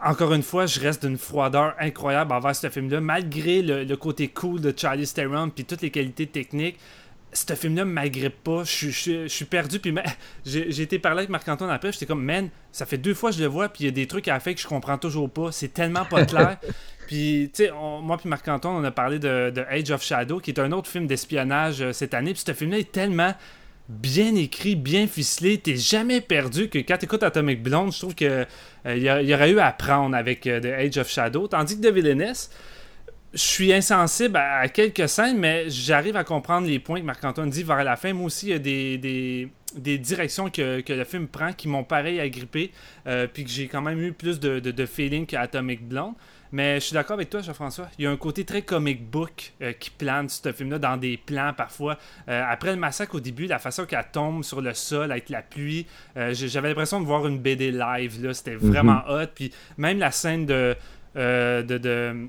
[0.00, 4.60] encore une fois, je reste d'une froideur incroyable envers ce film-là, malgré le, côté cool
[4.60, 6.78] de Charlie Theron puis toutes les qualités techniques.
[7.32, 8.62] Ce film-là ne m'agrippe pas.
[8.64, 9.80] Je, suis perdu.
[9.80, 9.94] Puis
[10.46, 11.92] j'ai été parler avec Marc-Antoine après.
[11.92, 13.68] J'étais comme, man, ça fait deux fois que je le vois.
[13.68, 15.52] Puis il y a des trucs à la que je comprends toujours pas.
[15.52, 16.56] C'est tellement pas clair.
[17.06, 20.60] puis, tu sais, moi puis Marc-Antoine, on a parlé de, Age of Shadow, qui est
[20.60, 22.32] un autre film d'espionnage euh, cette année.
[22.32, 23.34] Puis ce film-là est tellement
[23.88, 25.58] bien écrit, bien ficelé.
[25.58, 28.46] T'es jamais perdu que quand t'écoutes Atomic Blonde, je trouve que
[28.86, 31.48] euh, y, aurait eu à apprendre avec euh, The Age of Shadow.
[31.48, 32.50] Tandis que The Villainess,
[33.32, 37.62] je suis insensible à, quelques scènes, mais j'arrive à comprendre les points que Marc-Antoine dit
[37.62, 38.12] vers la fin.
[38.12, 42.72] Moi aussi, il y a des, directions que, le film prend qui m'ont pareil agrippé,
[43.06, 46.14] euh, puis que j'ai quand même eu plus de feeling qu'Atomic Blonde.
[46.52, 47.88] Mais je suis d'accord avec toi, Jean-François.
[47.98, 51.16] Il y a un côté très comic book euh, qui plane ce film-là dans des
[51.16, 51.98] plans parfois.
[52.28, 55.42] Euh, après le massacre au début, la façon qu'elle tombe sur le sol avec la
[55.42, 58.24] pluie, euh, j'avais l'impression de voir une BD live.
[58.24, 58.34] Là.
[58.34, 58.70] C'était mhm.
[58.70, 59.26] vraiment hot.
[59.34, 60.74] Puis même la scène de,
[61.14, 62.28] de,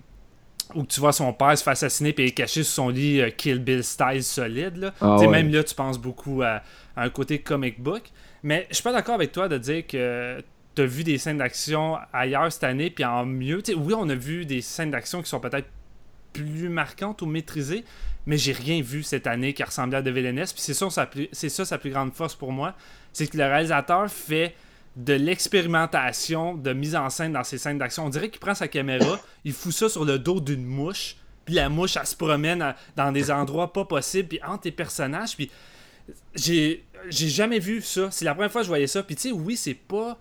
[0.76, 3.60] où tu vois son père se faire assassiner et est caché sur son lit Kill
[3.60, 4.78] Bill style solide.
[4.78, 4.94] Là.
[5.02, 6.62] Ah même là, tu penses beaucoup à,
[6.96, 8.04] à un côté comic book.
[8.44, 10.42] Mais je suis pas d'accord avec toi de dire que
[10.76, 13.62] t'as vu des scènes d'action ailleurs cette année, puis en mieux.
[13.76, 15.68] oui, on a vu des scènes d'action qui sont peut-être
[16.34, 17.84] plus marquantes ou maîtrisées,
[18.26, 20.54] mais j'ai rien vu cette année qui ressemblait à De Villeneuve.
[20.54, 20.88] Puis c'est ça,
[21.32, 22.76] c'est ça sa plus grande force pour moi,
[23.14, 24.56] c'est que le réalisateur fait
[24.96, 28.06] de l'expérimentation de mise en scène dans ces scènes d'action.
[28.06, 31.56] On dirait qu'il prend sa caméra, il fout ça sur le dos d'une mouche, puis
[31.56, 35.50] la mouche, elle se promène dans des endroits pas possibles, puis entre tes personnages, puis
[36.36, 38.12] j'ai j'ai jamais vu ça.
[38.12, 39.04] C'est la première fois que je voyais ça.
[39.04, 40.18] Puis tu sais, oui, c'est pas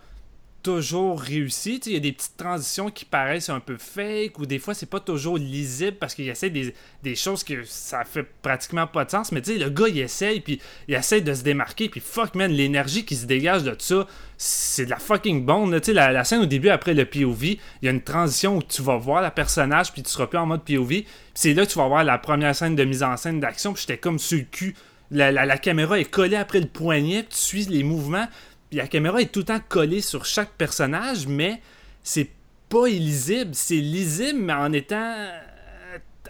[0.68, 1.80] toujours réussi.
[1.86, 4.84] Il y a des petites transitions qui paraissent un peu fake ou des fois c'est
[4.84, 9.10] pas toujours lisible parce qu'il essaie des, des, choses que ça fait pratiquement pas de
[9.10, 9.32] sens.
[9.32, 12.34] Mais tu sais, le gars il essaye puis il essaie de se démarquer puis fuck
[12.34, 15.74] man, l'énergie qui se dégage de ça, c'est de la fucking bonne.
[15.94, 18.82] La, la scène au début après le POV, il y a une transition où tu
[18.82, 21.04] vas voir le personnage puis tu seras plus en mode POV.
[21.32, 23.84] C'est là que tu vas voir la première scène de mise en scène d'action puis
[23.88, 24.74] j'étais comme sur le cul.
[25.10, 28.28] La, la, caméra est collée après le poignet, tu suis les mouvements,
[28.72, 31.60] la caméra est tout le temps collée sur chaque personnage, mais
[32.02, 32.30] c'est
[32.68, 33.50] pas illisible.
[33.54, 35.14] C'est lisible, mais en étant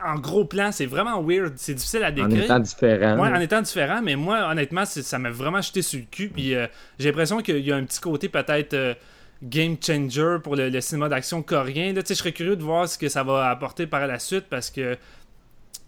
[0.04, 1.54] en gros plan, c'est vraiment weird.
[1.56, 2.36] C'est difficile à décrire.
[2.36, 3.18] En étant différent.
[3.18, 6.28] Ouais, en étant différent, mais moi, honnêtement, ça m'a vraiment jeté sur le cul.
[6.28, 6.66] Puis euh,
[6.98, 8.94] j'ai l'impression qu'il y a un petit côté peut-être euh,
[9.42, 11.92] game changer pour le, cinéma d'action coréen.
[11.92, 14.70] Là, je serais curieux de voir ce que ça va apporter par la suite parce
[14.70, 14.96] que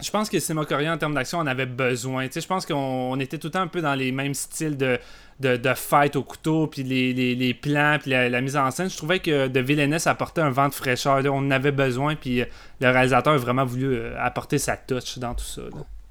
[0.03, 2.27] je pense que le cinéma coréen en termes d'action en avait besoin.
[2.33, 4.99] je pense qu'on était tout le temps un peu dans les mêmes styles de,
[5.41, 8.91] de, fight au couteau, puis les, plans, puis la, mise en scène.
[8.91, 11.23] Je trouvais que de Villainess apportait un vent de fraîcheur.
[11.27, 12.45] On en avait besoin, puis euh,
[12.81, 15.63] le réalisateur a vraiment voulu euh, apporter sa touch dans tout ça.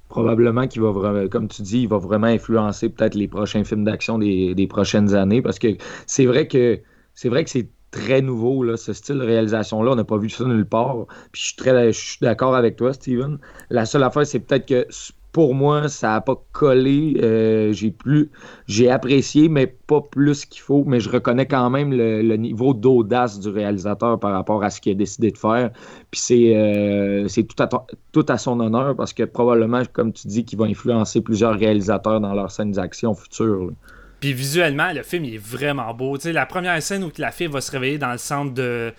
[0.08, 3.84] Probablement qu'il va vraiment, comme tu dis, il va vraiment influencer peut-être les prochains films
[3.84, 6.80] d'action des, des prochaines années, parce que c'est vrai que
[7.13, 9.91] c'est vrai que c'est très nouveau, là, ce style de réalisation-là.
[9.91, 11.06] On n'a pas vu ça nulle part.
[11.32, 13.38] Puis je suis très d'accord avec toi, Steven.
[13.69, 14.88] La seule affaire, c'est peut-être que
[15.32, 17.19] pour moi, ça n'a pas collé.
[17.21, 18.32] Euh, j'ai plus
[18.67, 20.84] j'ai apprécié, mais pas plus qu'il faut.
[20.86, 24.91] Mais je reconnais quand même le, niveau d'audace du réalisateur par rapport à ce qu'il
[24.93, 25.71] a décidé de faire.
[26.12, 27.69] Puis c'est, euh, tout, à
[28.12, 32.19] tout à son honneur parce que probablement, comme tu dis, qu'il va influencer plusieurs réalisateurs
[32.19, 33.71] dans leurs scènes d'action futures.
[34.19, 36.17] Puis visuellement, le film est vraiment beau.
[36.19, 38.93] sais, la première scène où la fille va se réveiller dans le centre de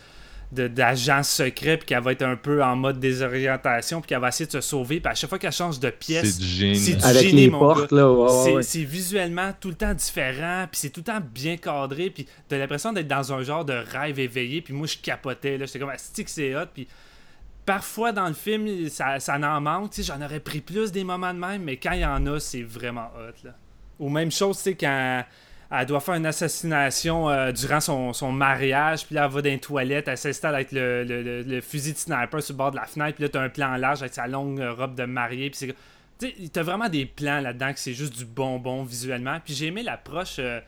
[0.52, 4.46] d'agent secret puis qu'elle va être un peu en mode désorientation puis qu'elle va essayer
[4.46, 6.76] de se sauver puis à chaque fois qu'elle change de pièce c'est du génie.
[6.76, 7.96] c'est du Avec génie, les mon portes, gars.
[7.98, 12.26] là, c'est visuellement tout le temps différent puis c'est tout le temps bien cadré puis
[12.48, 15.66] t'as l'impression d'être dans un genre de rêve éveillé puis moi je capotais là.
[15.66, 16.66] J'étais comme stick c'est hot?
[16.74, 16.88] Puis
[17.64, 19.92] parfois dans le film ça, ça en manque.
[20.00, 22.62] J'en aurais pris plus des moments de même mais quand il y en a c'est
[22.62, 23.54] vraiment hot là
[24.00, 25.24] ou même chose, tu sais, quand
[25.70, 29.58] elle doit faire une assassination euh, durant son, mariage, puis là, elle va dans les
[29.60, 33.24] toilettes, elle s'installe avec le, fusil de sniper sur le bord de la fenêtre, puis
[33.24, 35.74] là, t'as un plan large avec sa longue robe de mariée, puis c'est...
[36.52, 39.38] T'as vraiment des plans là-dedans que c'est juste du bonbon visuellement.
[39.42, 40.36] Puis j'ai aimé l'approche...
[40.38, 40.60] Euh,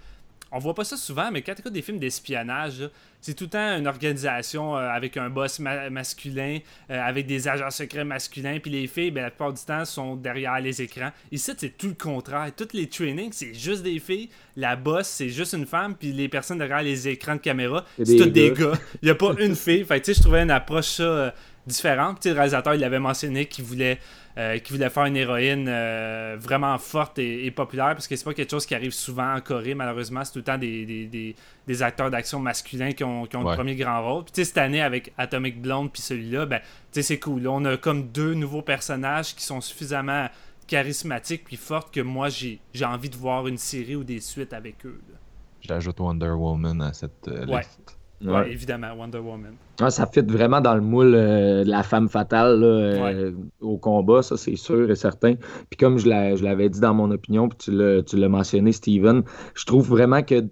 [0.53, 2.89] on voit pas ça souvent, mais quand tu écoutes des films d'espionnage,
[3.23, 6.59] c'est tout le temps une organisation euh, avec un boss masculin,
[6.91, 10.17] euh, avec des agents secrets masculins, puis les filles, ben, la plupart du temps, sont
[10.17, 11.11] derrière les écrans.
[11.31, 12.51] Ici, c'est tout le contraire.
[12.55, 14.29] Toutes les trainings, c'est juste des filles.
[14.57, 18.17] La boss, c'est juste une femme, puis les personnes derrière les écrans de caméra, c'est
[18.17, 18.79] tous des gars.
[19.03, 19.85] Il n'y a pas une fille.
[19.85, 21.31] Fait tu sais, je trouvais une approche ça, euh,
[21.67, 22.21] différente.
[22.21, 23.99] Puis, le réalisateur, il avait mentionné qu'il voulait
[24.39, 28.33] euh, qui voulait faire une héroïne euh, vraiment forte et, populaire, parce que c'est pas
[28.33, 30.25] quelque chose qui arrive souvent en Corée, malheureusement.
[30.25, 31.35] C'est tout le temps des,
[31.67, 34.25] des, acteurs d'action masculins qui ont, qui ont le premier grand rôle.
[34.25, 36.61] Puis cette année, avec Atomic Blonde puis celui-là, ben,
[36.93, 37.47] c'est cool.
[37.47, 40.29] on a comme deux nouveaux personnages qui sont suffisamment
[40.67, 44.87] charismatiques puis fortes que moi, j'ai envie de voir une série ou des suites avec
[44.87, 45.01] eux.
[45.61, 47.99] J'ajoute Wonder Woman à cette euh, liste.
[48.25, 48.53] Ouais.
[48.53, 49.55] évidemment, Wonder Woman.
[49.91, 54.37] ça fit vraiment dans le moule euh, de la femme fatale euh, au combat, ça
[54.37, 55.35] c'est sûr et certain.
[55.71, 59.23] Puis comme je l'avais dit dans mon opinion, puis tu l'as mentionné, Steven,
[59.55, 60.45] je trouve vraiment que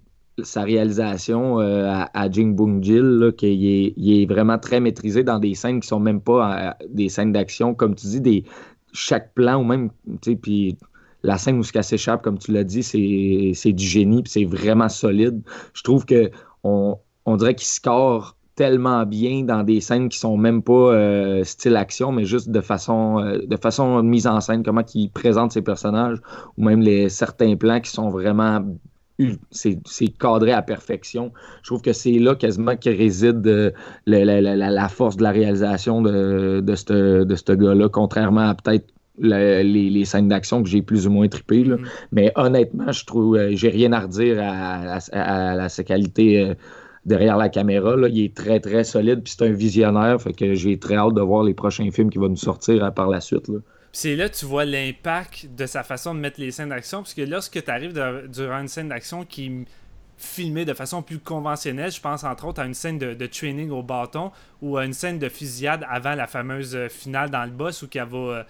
[0.42, 5.38] sa réalisation euh, à, Jing Bung Jil, qu'il est, il est vraiment très maîtrisé dans
[5.38, 8.44] des scènes qui sont même pas des scènes d'action, comme tu dis, des,
[8.92, 9.90] chaque plan ou même,
[10.22, 10.76] tu sais, puis
[11.22, 14.88] la scène où ce s'échappe, comme tu l'as dit, c'est du génie, puis c'est vraiment
[14.88, 15.42] solide.
[15.74, 16.30] Je trouve que
[16.64, 21.44] on, on dirait qu'il score tellement bien dans des scènes qui sont même pas euh,
[21.44, 25.52] style action, mais juste de façon euh, de façon mise en scène, comment il présente
[25.52, 26.18] ses personnages,
[26.58, 28.62] ou même les certains plans qui sont vraiment
[29.50, 29.78] c'est
[30.18, 31.32] cadré à perfection.
[31.62, 33.70] Je trouve que c'est là quasiment que réside euh,
[34.06, 38.86] la, force de la réalisation de, de ce gars-là, contrairement à peut-être
[39.18, 41.64] les, scènes d'action que j'ai plus ou moins trippé.
[41.64, 41.86] Mm-hmm.
[42.12, 46.54] Mais honnêtement, je trouve j'ai rien à redire à, à, à sa qualité
[47.04, 47.96] derrière la caméra.
[47.96, 50.20] Là, il est très, très solide, puis c'est un visionnaire.
[50.20, 52.90] Fait que j'ai très hâte de voir les prochains films qui vont nous sortir euh,
[52.90, 53.50] par la suite.
[53.92, 56.98] C'est là que tu vois l'impact de sa façon de mettre les scènes d'action.
[56.98, 57.92] Parce que lorsque tu arrives
[58.28, 59.64] durant une scène d'action qui est
[60.16, 63.82] filmée de façon plus conventionnelle, je pense entre autres à une scène de, training au
[63.82, 67.82] bâton ou à une scène de fusillade avant la fameuse euh, finale dans le boss
[67.82, 68.42] où qu'elle va, euh,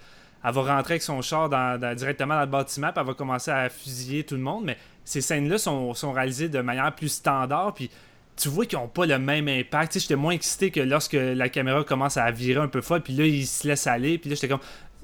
[0.43, 1.49] elle va rentrer avec son char
[1.95, 4.65] directement dans le bâtiment puis elle va commencer à fusiller tout le monde.
[4.65, 7.73] Mais ces scènes-là sont, sont réalisées de manière plus standard.
[7.73, 7.89] Puis
[8.41, 9.99] tu vois qu'ils n'ont pas le même impact.
[9.99, 13.25] J'étais moins excité que lorsque la caméra commence à virer un peu folle, puis là,
[13.25, 14.59] il se laisse aller, puis là, j'étais comme.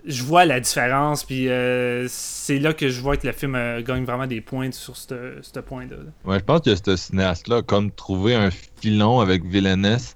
[0.06, 3.82] Je vois la différence, puis euh, c'est là que je vois que le film euh,
[3.82, 5.98] gagne vraiment des points sur ce point-là.
[6.24, 10.16] Ouais, je pense que ce cinéaste-là comme trouvé un filon avec Villainess,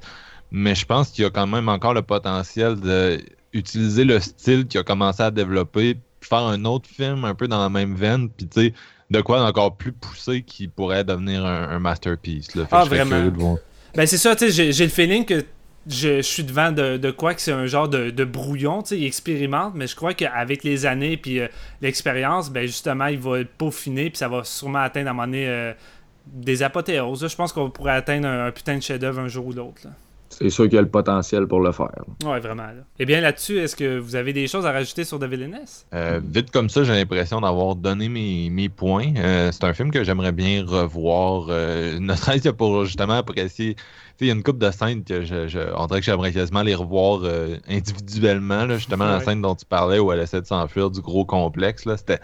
[0.49, 4.83] mais je pense qu'il a quand même encore le potentiel d'utiliser le style qu'il a
[4.83, 8.61] commencé à développer, faire un autre film un peu dans la même veine, puis tu
[8.61, 8.73] sais
[9.11, 12.55] de quoi d'encore plus poussé qui pourrait devenir un, masterpiece.
[12.55, 12.63] Là.
[12.71, 13.57] ah, vraiment?
[13.93, 15.43] Ben, c'est ça, tu sais, j'ai le feeling que
[15.85, 19.05] je, suis devant de, quoi que c'est un genre de, de brouillon, tu sais, il
[19.05, 21.47] expérimente, mais je crois qu'avec les années puis euh,
[21.81, 25.47] l'expérience, ben justement, il va peaufiner puis ça va sûrement atteindre à un moment donné
[25.49, 25.73] euh,
[26.25, 27.27] des apothéoses.
[27.27, 29.81] Je pense qu'on pourrait atteindre un, putain de chef-d'œuvre un jour ou l'autre.
[30.41, 31.91] C'est sûr qu'il y a le potentiel pour le faire.
[32.23, 32.63] Ouais, vraiment.
[32.63, 32.83] Là.
[32.99, 35.85] Et bien là-dessus, est-ce que vous avez des choses à rajouter sur The Villainess?
[35.93, 39.13] Euh, vite comme ça, j'ai l'impression d'avoir donné mes, mes points.
[39.17, 43.75] Euh, c'est un film que j'aimerais bien revoir, euh, ne serait-ce que pour justement apprécier.
[44.19, 46.61] Il y a une coupe de scènes que je, je, on dirait que j'aimerais quasiment
[46.61, 48.65] les revoir euh, individuellement.
[48.65, 51.85] Là, justement, la scène dont tu parlais où elle essaie de s'enfuir du gros complexe.
[51.85, 52.19] Là, c'était,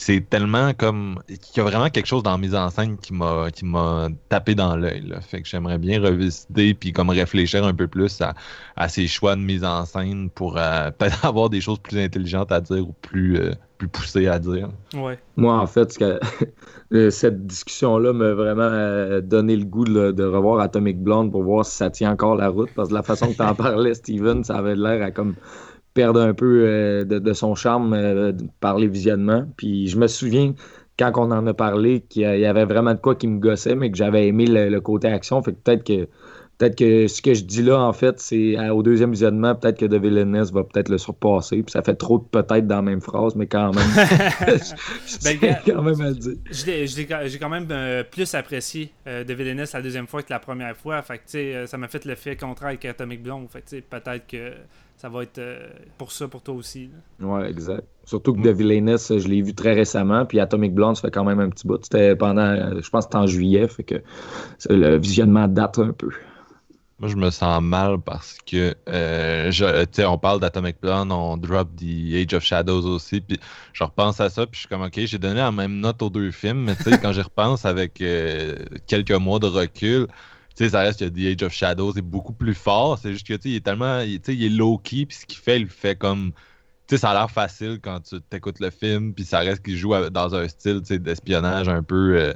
[0.00, 1.20] c'est tellement comme.
[1.28, 4.08] Il y a vraiment quelque chose dans la mise en scène qui m'a, qui m'a
[4.28, 5.12] tapé dans l'œil.
[5.22, 8.34] Fait que j'aimerais bien revisiter puis comme réfléchir un peu plus à,
[8.76, 12.52] à ses choix de mise en scène pour euh, peut-être avoir des choses plus intelligentes
[12.52, 14.68] à dire ou plus, euh, plus poussées à dire.
[14.94, 15.18] Ouais.
[15.36, 16.20] Moi, en fait, ce que-
[17.10, 21.64] cette discussion-là m'a vraiment euh, donné le goût de, de revoir Atomic Blonde pour voir
[21.66, 22.70] si ça tient encore la route.
[22.74, 25.34] Parce que la façon que tu en parlais, Steven, ça avait l'air à comme
[25.94, 29.46] perdre un peu euh, de, de son charme euh, par les visionnements.
[29.56, 30.54] Puis je me souviens,
[30.98, 33.90] quand on en a parlé, qu'il y avait vraiment de quoi qui me gossait, mais
[33.90, 35.42] que j'avais aimé le, le côté action.
[35.42, 36.08] Fait que peut-être que
[36.58, 39.86] Peut-être que ce que je dis là, en fait, c'est au deuxième visionnement, peut-être que
[39.86, 41.62] The Villainess va peut-être le surpasser.
[41.62, 43.86] Puis ça fait trop de peut-être dans la même phrase, mais quand même.
[45.24, 46.36] Ben, gars, quand même à le dire.
[46.50, 50.76] J'ai quand même euh, plus apprécié euh, The Villainess la deuxième fois que la première
[50.76, 51.00] fois.
[51.02, 53.46] Fait que, tu sais, ça m'a fait l'effet contraire avec Atomic Blonde.
[53.50, 54.52] Fait que, tu sais, peut-être que
[54.98, 56.90] ça va être euh, pour ça pour toi aussi.
[57.20, 57.26] là.
[57.26, 57.84] Ouais, exact.
[58.04, 61.24] Surtout que The Villainess, je l'ai vu très récemment, puis Atomic Blonde, ça fait quand
[61.24, 61.82] même un petit bout.
[61.82, 64.02] C'était pendant, euh, je pense que c'était en juillet, fait que
[64.70, 66.10] le visionnement date un peu.
[67.00, 71.12] Moi, je me sens mal parce que, euh, je- tu sais, on parle d'Atomic Blonde,
[71.12, 73.38] on drop The Age of Shadows aussi, puis
[73.72, 76.10] je repense à ça, puis je suis comme, ok, j'ai donné la même note aux
[76.10, 78.56] deux films, mais tu sais, quand j'y repense avec euh,
[78.88, 80.08] quelques mois de recul,
[80.64, 83.34] sais, ça reste que The Age of Shadows est beaucoup plus fort, c'est juste que,
[83.34, 85.68] tu sais, il est tellement, tu sais, il est low-key, puis ce qu'il fait, il
[85.68, 86.32] fait comme,
[86.86, 89.76] tu sais, ça a l'air facile quand tu t'écoutes le film, puis ça reste qu'il
[89.76, 92.16] joue dans un style, tu sais, d'espionnage un peu...
[92.18, 92.34] euh,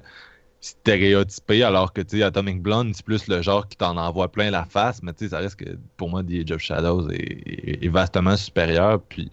[0.62, 4.64] stéréotypé, alors que tu Atomic Blonde, c'est plus le genre qui t'en envoie plein la
[4.64, 8.36] face, mais tu sais, ça reste que pour moi, The Age of Shadows est, vastement
[8.36, 9.30] supérieur, puis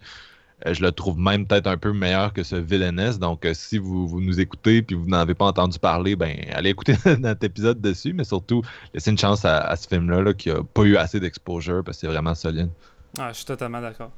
[0.66, 3.18] je le trouve même peut-être un peu meilleur que ce Villainess.
[3.18, 6.70] Donc, euh, si vous, vous nous écoutez puis vous n'avez pas entendu parler, ben allez
[6.70, 8.62] écouter notre épisode dessus, mais surtout,
[8.94, 11.96] laissez une chance à, à ce film-là là, qui a pas eu assez d'exposure parce
[11.96, 12.70] que c'est vraiment solide.
[13.18, 14.10] Ah, je suis totalement d'accord.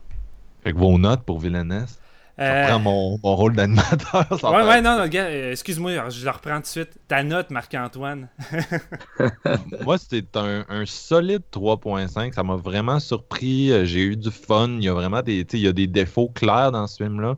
[0.62, 1.98] Fait que vos notes pour Villainess,
[2.40, 4.26] je Euh, reprends mon, mon rôle d'animateur.
[4.48, 6.98] Ouais, ouais, non, non, gars, euh, excuse-moi, je le reprends tout de suite.
[7.08, 8.28] Ta note, Marc-Antoine.
[9.80, 12.32] Moi, c'était un, un solide 3.5.
[12.34, 13.70] Ça m'a vraiment surpris.
[13.72, 14.68] Euh, J'ai eu du fun.
[14.78, 17.02] Il y a vraiment des, tu sais, il y a des défauts clairs dans ce
[17.02, 17.36] film-là.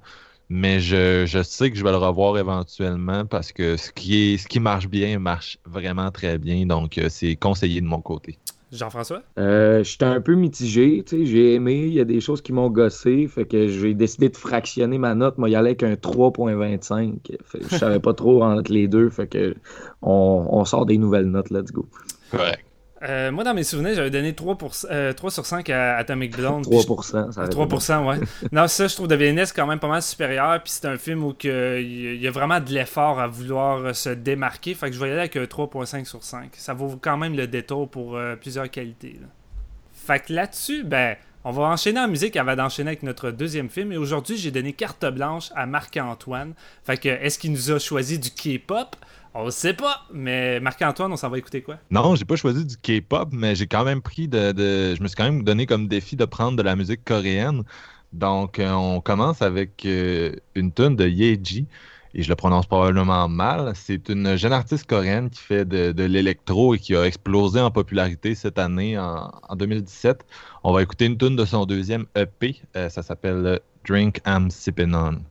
[0.50, 4.38] Mais je, je sais que je vais le revoir éventuellement parce que ce qui, est,
[4.38, 6.66] ce qui marche bien marche vraiment très bien.
[6.66, 8.38] Donc, c'est conseillé de mon côté.
[8.72, 9.22] Jean-François?
[9.38, 12.52] Euh, J'étais un peu mitigé, tu sais, j'ai aimé, il y a des choses qui
[12.52, 15.96] m'ont gossé, fait que j'ai décidé de fractionner ma note, moi y aller avec un
[15.96, 17.36] 3.25.
[17.44, 19.54] Fait que Je savais pas trop entre les deux, fait que
[20.02, 21.88] on, on sort des nouvelles notes, let's go.
[22.30, 22.63] Correct.
[23.06, 26.36] Euh, moi, dans mes souvenirs, j'avais donné 3, pour, euh, 3 sur 5 à Atomic
[26.36, 26.66] Blonde.
[26.68, 28.16] puis je- 3%, ça aurait été 3%, ouais.
[28.52, 30.62] non, ça, je trouve de VNS quand même pas mal supérieur.
[30.62, 34.08] Puis c'est un film où il y a vraiment de l'effort à vouloir euh, se
[34.10, 34.74] démarquer.
[34.74, 36.50] Fait que je vais y aller avec un 3.5 sur 5.
[36.56, 39.18] Ça vaut quand même le détour pour euh, plusieurs qualités.
[39.20, 39.26] là.
[39.92, 43.92] Fait que là-dessus, ben, on va enchaîner en musique avant d'enchaîner avec notre deuxième film.
[43.92, 46.54] Et aujourd'hui, j'ai donné carte blanche à Marc-Antoine.
[46.84, 48.96] Fait que, est-ce qu'il nous a choisi du K-pop?
[49.34, 50.02] On sait pas.
[50.12, 51.78] Mais Marc-Antoine, on s'en va écouter quoi?
[51.90, 54.54] Non, j'ai pas choisi du K-pop, mais j'ai quand même pris de,
[54.94, 57.62] Je me suis quand même donné comme défi de prendre de la musique coréenne.
[58.12, 61.66] Donc, euh, on commence avec euh, une tune de Yeji.
[62.16, 63.72] Et je le prononce probablement mal.
[63.74, 68.36] C'est une jeune artiste coréenne qui fait de, l'électro et qui a explosé en popularité
[68.36, 70.24] cette année, en, en 2017.
[70.62, 72.62] On va écouter une tune de son deuxième EP.
[72.76, 75.22] Euh, ça s'appelle Drink I'm Sippin' On.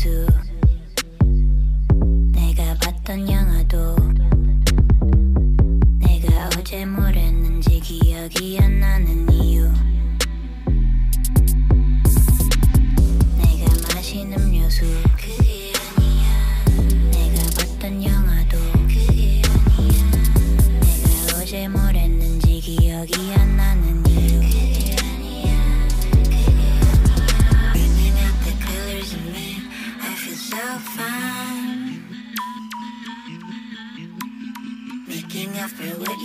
[0.00, 0.26] 음료수.
[2.32, 3.96] 내가 봤던 영화도
[5.98, 9.29] 내가 어제 뭘 했는지 기억이 안 나는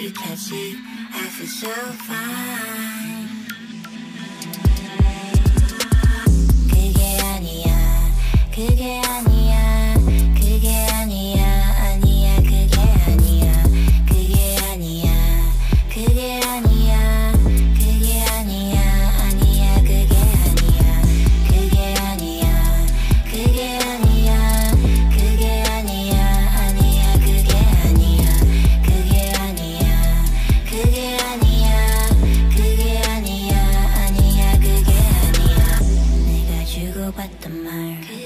[0.05, 0.77] you can't see,
[1.13, 1.69] I feel so
[2.07, 3.29] fine.
[6.69, 7.75] 그게 아니야,
[8.55, 9.54] 그게 아니야,
[37.18, 38.25] wet the mark.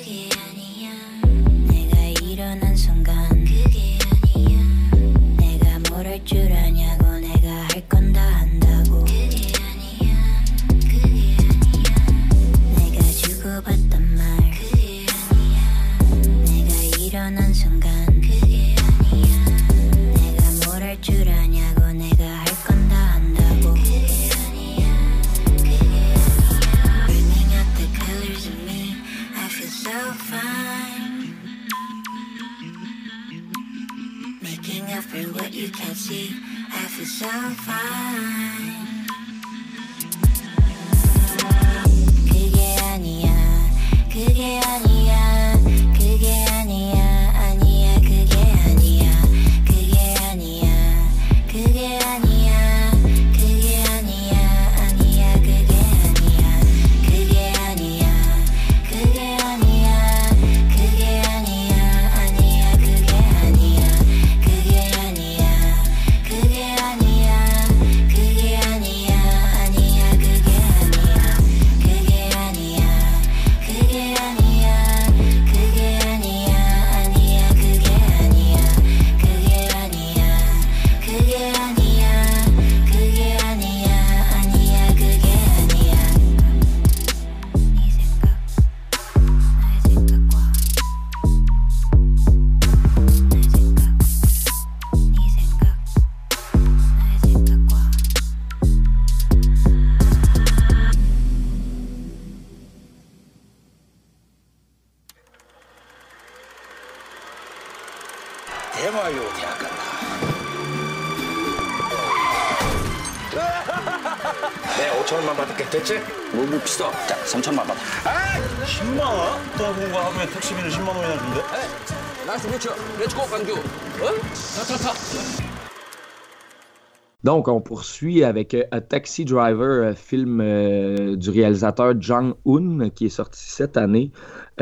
[127.50, 133.06] On poursuit avec euh, A Taxi Driver, euh, film euh, du réalisateur Jang Hoon, qui
[133.06, 134.12] est sorti cette année,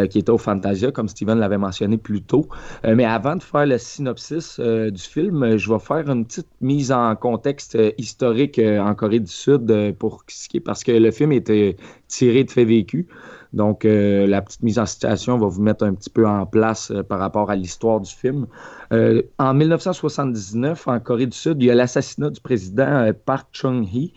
[0.06, 2.48] qui était au Fantasia, comme Steven l'avait mentionné plus tôt.
[2.86, 6.26] Euh, mais avant de faire le synopsis euh, du film, euh, je vais faire une
[6.26, 9.94] petite mise en contexte euh, historique euh, en Corée du Sud, euh,
[10.64, 11.78] parce que le film était
[12.08, 13.06] tiré de faits vécus.
[13.54, 16.92] Donc, euh, la petite mise en situation va vous mettre un petit peu en place
[16.92, 18.48] euh, par rapport à l'histoire du film.
[18.92, 23.48] Euh, en 1979, en Corée du Sud, il y a l'assassinat du président euh, Park
[23.54, 24.14] Chung-hee.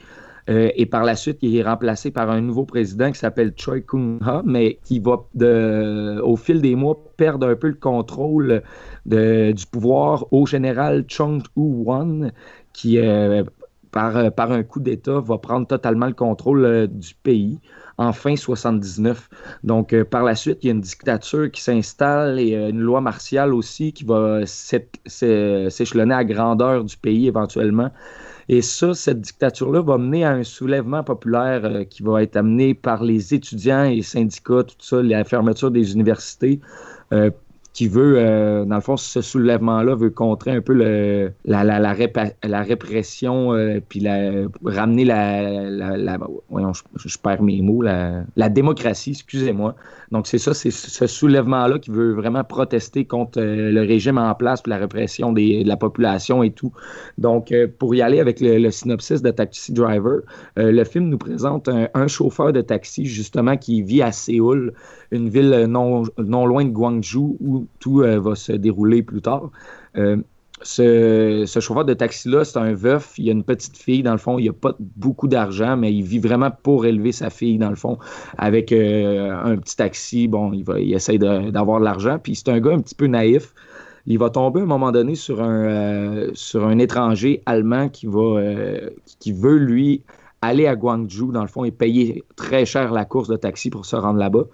[0.51, 3.81] Euh, et par la suite, il est remplacé par un nouveau président qui s'appelle Choi
[3.83, 5.25] Kung-ha, mais qui va,
[6.25, 8.63] au fil des mois, perdre un peu le contrôle
[9.07, 12.31] du pouvoir au général Chung Woo-won,
[12.73, 13.45] qui, euh,
[13.93, 14.17] par,
[14.53, 17.61] un coup d'État, va prendre totalement le contrôle euh, du pays
[17.99, 19.29] en fin 79.
[19.63, 23.53] Donc, par la suite, il y a une dictature qui s'installe et une loi martiale
[23.53, 27.91] aussi qui va s'é- s'é- s'échelonner à grandeur du pays éventuellement.
[28.53, 32.75] Et ça, cette dictature-là va mener à un soulèvement populaire euh, qui va être amené
[32.75, 36.59] par les étudiants et syndicats, tout ça, la fermeture des universités,
[37.13, 37.31] euh,
[37.73, 41.31] qui veut, euh, dans le fond, ce soulèvement-là veut contrer un peu la,
[41.65, 41.95] la, la,
[42.43, 44.33] la répression, euh, puis la,
[44.65, 46.19] ramener la, la,
[47.05, 49.77] je, perds mes mots, la, démocratie, excusez-moi.
[50.11, 54.35] Donc c'est ça, c'est ce soulèvement-là qui veut vraiment protester contre euh, le régime en
[54.35, 56.73] place, puis la répression des, de la population et tout.
[57.19, 60.21] Donc pour y aller avec le, synopsis de Taxi Driver,
[60.57, 64.73] le film nous présente un chauffeur de taxi justement qui vit à Séoul,
[65.11, 69.51] une ville non, non loin de Gwangju où tout euh, va se dérouler plus tard.
[69.97, 70.17] Euh,
[70.63, 73.15] ce, ce chauffeur de taxi-là, c'est un veuf.
[73.19, 74.39] Il a une petite fille, dans le fond.
[74.39, 77.77] Il n'a pas beaucoup d'argent, mais il vit vraiment pour élever sa fille, dans le
[77.77, 77.99] fond,
[78.37, 80.29] avec euh, un petit taxi.
[80.29, 82.19] Bon, il, va, il essaie d'avoir de l'argent.
[82.23, 83.55] Puis c'est un gars un petit peu naïf.
[84.07, 88.07] Il va tomber à un moment donné sur un, euh, sur un étranger allemand qui,
[88.07, 90.03] va, euh, qui veut, lui,
[90.43, 93.85] aller à Guangzhou, dans le fond, et payer très cher la course de taxi pour
[93.87, 94.45] se rendre là-bas.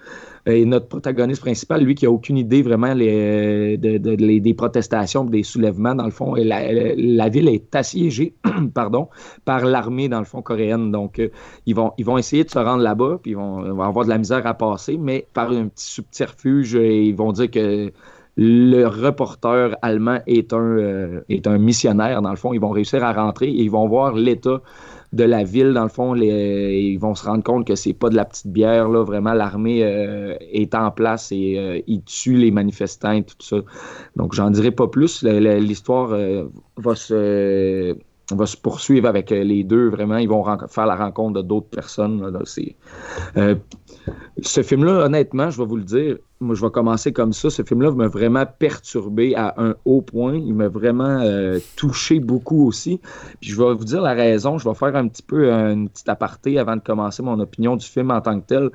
[0.46, 5.96] Et notre protagoniste principal, lui, qui a aucune idée vraiment les- des protestations, des soulèvements,
[5.96, 8.34] dans le fond, et la, ville est assiégée,
[8.74, 9.08] pardon,
[9.44, 10.92] par l'armée, dans le fond, coréenne.
[10.92, 11.28] Donc, euh,
[11.66, 14.18] ils, vont, ils vont essayer de se rendre là-bas, puis ils vont, avoir de la
[14.18, 17.90] misère à passer, mais par un petit subterfuge, euh, ils vont dire que
[18.36, 22.52] le reporter allemand est un, euh, est un missionnaire, dans le fond.
[22.52, 24.60] Ils vont réussir à rentrer et ils vont voir l'état
[25.12, 28.16] de la ville, dans le fond, ils vont se rendre compte que c'est pas de
[28.16, 32.50] la petite bière, là, vraiment, l'armée euh, est en place et euh, ils tuent les
[32.50, 33.56] manifestants et tout ça.
[34.16, 35.22] Donc, j'en dirai pas plus.
[35.22, 36.46] L'histoire euh,
[36.76, 37.96] va se
[38.34, 40.16] va se poursuivre avec euh, les deux, vraiment.
[40.16, 42.20] Ils vont faire la rencontre de d'autres personnes.
[42.28, 42.40] là.
[43.36, 43.54] Euh,
[44.42, 47.48] ce film-là, honnêtement, je vais vous le dire, moi, je vais commencer comme ça.
[47.48, 50.34] Ce film-là m'a vraiment perturbé à un haut point.
[50.34, 53.00] Il m'a vraiment euh, touché beaucoup aussi.
[53.40, 54.58] Puis je vais vous dire la raison.
[54.58, 57.86] Je vais faire un petit peu une petite aparté avant de commencer mon opinion du
[57.86, 58.70] film en tant que tel.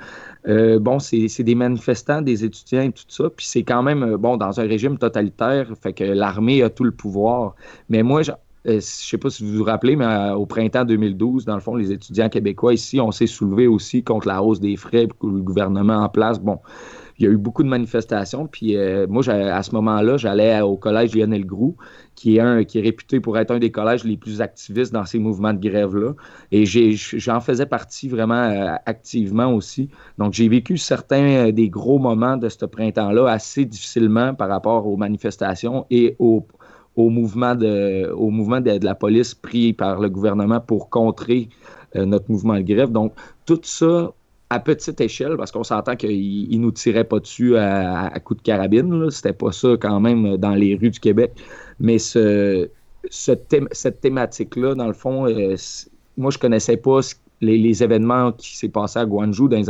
[0.47, 3.30] Euh, bon, c'est des manifestants, des étudiants et tout ça.
[3.30, 6.84] Puis c'est quand même, euh, bon, dans un régime totalitaire, fait que l'armée a tout
[6.84, 7.54] le pouvoir.
[7.89, 8.24] Mais moi,
[8.66, 11.62] je ne sais pas si vous vous rappelez, mais euh, au printemps 2012, dans le
[11.62, 15.30] fond, les étudiants québécois ici, on s'est soulevé aussi contre la hausse des frais pour
[15.30, 16.39] le gouvernement en place.
[16.39, 16.59] Bon,
[17.22, 18.47] il y a eu beaucoup de manifestations.
[18.47, 21.76] Puis euh, moi, à ce moment-là, j'allais au collège Lionel Groux,
[22.16, 25.05] qui est, un, qui est réputé pour être un des collèges les plus activistes dans
[25.05, 26.14] ces mouvements de grève-là.
[26.51, 29.89] Et j'en faisais partie vraiment euh, activement aussi.
[30.18, 34.88] Donc, j'ai vécu certains euh, des gros moments de ce printemps-là assez difficilement par rapport
[34.88, 36.45] aux manifestations et au,
[36.96, 41.50] au mouvement, de, au mouvement de, de la police pris par le gouvernement pour contrer
[41.96, 42.92] euh, notre mouvement de grève.
[42.92, 43.14] Donc,
[43.46, 44.12] tout ça
[44.50, 48.39] à petite échelle, parce qu'on s'entend qu'ils ne nous tiraient pas dessus à, à coups
[48.42, 49.10] de carabine.
[49.10, 51.32] C'était pas ça quand même dans les rues du Québec.
[51.80, 52.70] Mais ce,
[53.10, 55.56] ce thème- cette thématique-là, dans le fond, euh,
[56.18, 57.00] moi, je connaissais pas
[57.42, 59.70] les, les événements qui s'est passé à Guangzhou dans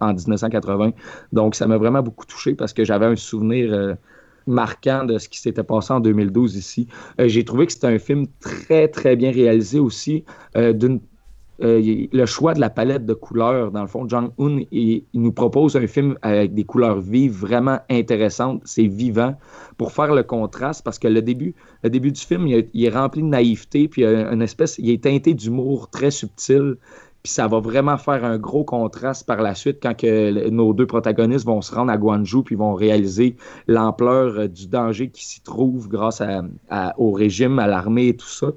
[0.00, 0.92] en 1980.
[1.32, 3.94] Donc, ça m'a vraiment beaucoup touché parce que j'avais un souvenir euh,
[4.46, 6.88] marquant de ce qui s'était passé en 2012 ici.
[7.20, 10.24] Euh, J'ai trouvé que c'était un film très, très bien réalisé aussi,
[10.56, 10.72] euh,
[11.62, 15.32] euh, le choix de la palette de couleurs, dans le fond, Jong-un, il, il nous
[15.32, 19.36] propose un film avec des couleurs vives, vraiment intéressantes, c'est vivant,
[19.76, 23.22] pour faire le contraste, parce que le début, le début du film, il, est- rempli
[23.22, 26.74] de naïveté, puis une espèce, il est teinté d'humour très subtil,
[27.24, 30.86] puis ça va vraiment faire un gros contraste par la suite quand que nos deux
[30.86, 35.40] protagonistes vont se rendre à Guangzhou, puis vont réaliser l'ampleur euh, du danger qui s'y
[35.40, 36.22] trouve grâce
[36.98, 38.48] au régime, à l'armée et tout ça.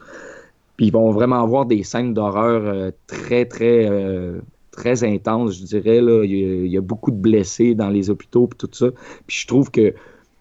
[0.76, 4.42] Puis ils vont vraiment avoir des scènes d'horreur euh, très, très, euh,
[4.72, 6.02] très intenses, je dirais.
[6.02, 6.26] Là.
[6.26, 8.88] Il, y a, beaucoup de blessés dans les hôpitaux puis tout ça.
[9.28, 9.94] Puis je trouve que,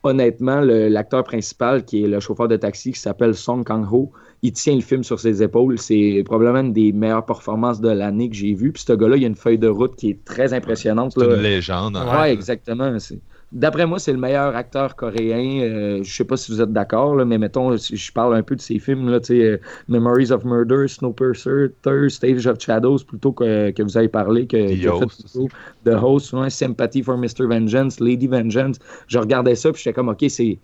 [0.07, 4.75] honnêtement, l'acteur principal, qui est le chauffeur de taxi, qui s'appelle Song Kang-ho, il tient
[4.75, 5.79] le film sur ses épaules.
[5.79, 8.73] C'est probablement une des meilleures performances de l'année que j'ai vues.
[8.73, 11.13] Puis ce gars-là, il a une feuille de route qui est très impressionnante.
[11.17, 11.97] C'est une légende.
[11.97, 12.21] hein.
[12.21, 12.99] Ouais, exactement.
[12.99, 13.19] C'est-
[13.53, 15.61] D'après moi, c'est le meilleur acteur coréen.
[15.63, 18.57] Euh, je sais pas si vous êtes d'accord, mais mettons, si je parle un peu
[18.57, 22.99] de ces films, là, tu sais, euh, Memories of Murder, Snowpiercer, Thirst, Stage of Shadows,
[23.07, 25.49] plutôt que, que vous avez parlé, que The fait Host plutôt
[25.85, 27.47] The Host, ouais, Sympathy for Mr.
[27.49, 28.79] Vengeance, Lady Vengeance.
[29.07, 30.59] Je regardais ça, puis j'étais comme, OK, c'est.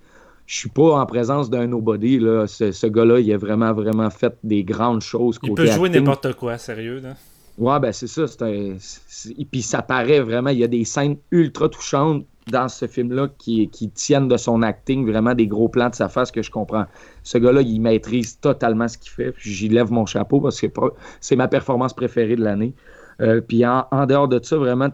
[0.45, 2.19] Je suis pas en présence d'un nobody.
[2.19, 2.49] Là.
[2.49, 5.39] Ce, ce gars-là, il a vraiment, vraiment fait des grandes choses.
[5.45, 6.99] Il côté peut jouer n'importe quoi, sérieux.
[6.99, 7.15] Là.
[7.59, 8.27] Ouais, ben c'est ça.
[8.27, 8.75] c'est un-
[9.51, 13.69] puis ça paraît vraiment, il y a des scènes ultra touchantes dans ce film-là qui,
[13.69, 16.87] qui tiennent de son acting, vraiment des gros plans de sa face que je comprends.
[17.23, 19.35] Ce gars-là, il maîtrise totalement ce qu'il fait.
[19.39, 20.67] J'y lève mon chapeau parce que
[21.21, 22.75] c'est ma performance préférée de l'année.
[23.21, 24.89] Euh, puis en, dehors de ça, vraiment,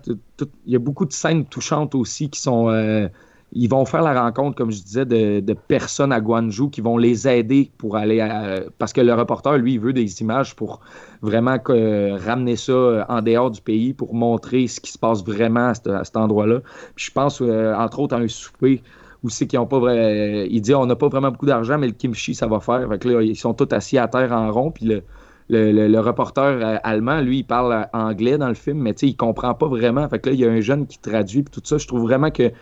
[0.66, 2.68] il y a beaucoup de scènes touchantes aussi qui sont.
[2.68, 3.08] euh,
[3.52, 7.26] ils vont faire la rencontre, comme je disais, de, personnes à Guangzhou qui vont les
[7.26, 8.60] aider pour aller à.
[8.78, 10.80] Parce que le reporter, lui, il veut des images pour
[11.22, 15.24] vraiment euh, ramener ça euh, en dehors du pays pour montrer ce qui se passe
[15.24, 16.60] vraiment à, cet- endroit-là.
[16.94, 18.82] Puis je pense, euh, entre autres, à un souper
[19.22, 20.46] où c'est qu'ils ont pas vrai.
[20.50, 22.86] Il dit on n'a pas vraiment beaucoup d'argent, mais le kimchi, ça va faire.
[22.88, 25.02] Fait que là, ils sont tous assis à terre en rond, puis le.
[25.50, 29.06] Le, le- reporter euh, allemand, lui, il parle euh, anglais dans le film, mais tu
[29.06, 30.06] sais, il comprend pas vraiment.
[30.06, 31.78] Fait que là, il y a un jeune qui traduit, puis tout ça.
[31.78, 32.52] Je trouve vraiment que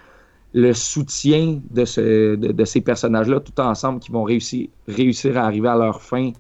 [0.57, 4.69] le soutien de, ce, de, de ces personnages-là, tout ensemble, qui vont réussir,
[5.37, 6.33] à arriver à leur fin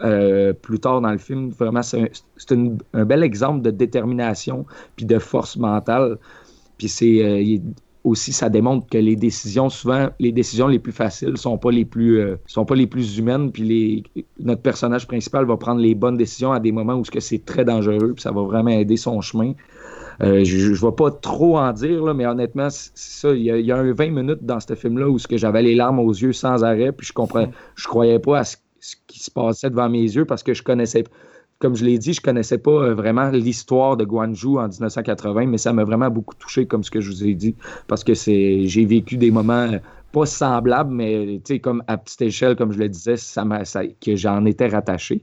[0.00, 4.64] euh, plus tard dans le film, vraiment, c'est un, bel exemple de détermination
[4.94, 6.18] puis de force mentale.
[6.78, 7.58] Puis c'est euh,
[8.04, 11.84] aussi, ça démontre que les décisions, souvent, les décisions les plus faciles sont pas les
[11.84, 13.50] plus, euh, sont pas les plus humaines.
[13.50, 17.44] Puis les, notre personnage principal va prendre les bonnes décisions à des moments où c'est
[17.44, 19.54] très dangereux, puis ça va vraiment aider son chemin.
[20.22, 23.32] Euh, je ne vais pas trop en dire, là, mais honnêtement, ça.
[23.34, 25.74] Il y, a, il y a un 20 minutes dans ce film-là où j'avais les
[25.74, 28.56] larmes aux yeux sans arrêt, puis je comprends, je croyais pas à ce,
[29.06, 31.04] qui se passait devant mes yeux parce que je connaissais,
[31.58, 35.58] comme je l'ai dit, je connaissais pas euh, vraiment l'histoire de Guangzhou en 1980, mais
[35.58, 37.56] ça m'a vraiment beaucoup touché, comme ce que je vous ai dit,
[37.88, 39.78] parce que j'ai vécu des moments euh,
[40.12, 44.44] pas semblables, mais comme à petite échelle, comme je le disais, ça ça- que j'en
[44.44, 45.22] étais rattaché.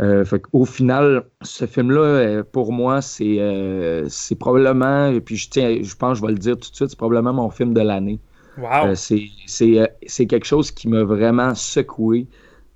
[0.00, 5.36] Euh, fait au final, ce film-là, euh, pour moi, c'est euh, c'est probablement, et puis
[5.36, 7.50] je tiens, je pense, que je vais le dire tout de suite, c'est probablement mon
[7.50, 8.18] film de l'année.
[8.58, 8.94] Wow.
[8.96, 12.26] C'est quelque chose qui m'a vraiment secoué.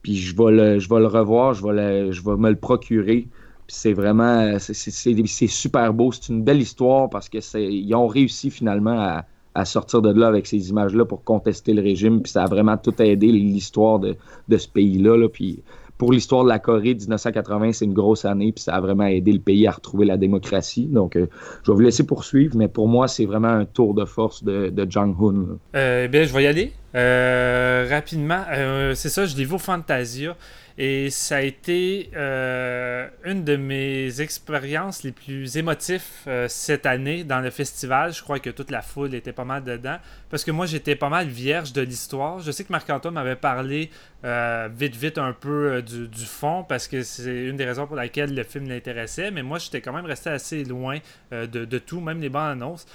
[0.03, 2.57] Puis je vais le, je vais le revoir, je vais, le- je vais me le
[2.57, 3.27] procurer.
[3.67, 6.13] Puis c'est vraiment, c'est- super beau.
[6.13, 10.29] C'est une belle histoire parce que ils ont réussi finalement à, à sortir de là
[10.29, 12.23] avec ces images-là pour contester le régime.
[12.23, 14.17] Puis ça a vraiment tout aidé l'histoire de,
[14.49, 15.17] de ce pays-là.
[15.17, 15.29] là.
[15.29, 15.59] Puis
[15.99, 19.33] pour l'histoire de la Corée, 1980, c'est une grosse année, puis ça a vraiment aidé
[19.33, 20.87] le pays à retrouver la démocratie.
[20.87, 21.27] Donc, euh,
[21.65, 24.69] je vais vous laisser poursuivre, mais pour moi, c'est vraiment un tour de force de,
[24.69, 25.59] de Jang-hoon.
[25.75, 26.73] Euh, eh bien, je vais y aller.
[26.97, 30.37] Euh, rapidement, euh, c'est ça, je l'ai vu au Fantasia.
[30.79, 36.05] Et ça a été euh, une de mes expériences les plus émotives
[36.49, 38.13] cette année dans le festival.
[38.13, 39.97] Je crois que toute la foule était pas mal dedans.
[40.29, 42.41] Parce que moi, j'étais pas mal vierge de l'histoire.
[42.41, 43.91] Je sais que Marc-Antoine m'avait parlé
[44.23, 46.63] vite, vite un peu du, fond.
[46.63, 49.31] Parce que c'est une des raisons pour laquelle le film l'intéressait.
[49.31, 50.99] Mais moi, j'étais quand même resté assez loin
[51.31, 52.87] de, de tout, même les bandes annonces.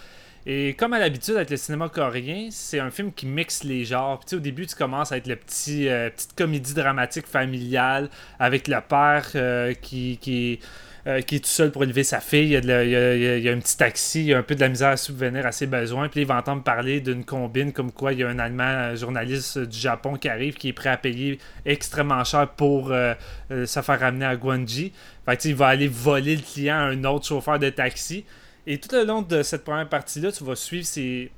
[0.48, 4.20] Et comme à l'habitude avec le cinéma coréen, c'est un film qui mixe les genres.
[4.34, 9.28] Au début, tu commences avec le petit euh, petite comédie dramatique familiale avec le père
[9.36, 10.60] euh, qui,
[11.06, 12.46] euh, qui est tout seul pour élever sa fille.
[12.46, 14.34] Il y, a de il y a- il y a- un petit taxi, il y
[14.34, 16.10] a un peu de la misère à subvenir à ses besoins.
[16.10, 19.60] Puis il va entendre parler d'une combine comme quoi il y a un Allemand journaliste
[19.60, 21.38] du Japon qui arrive qui est prêt à payer
[21.68, 24.92] extrêmement cher pour se faire ramener à Guangxi.
[25.24, 28.26] Fait il va aller voler le client à un autre chauffeur de taxi.
[28.68, 31.32] Et tout le long de cette première partie-là, tu vas suivre ces,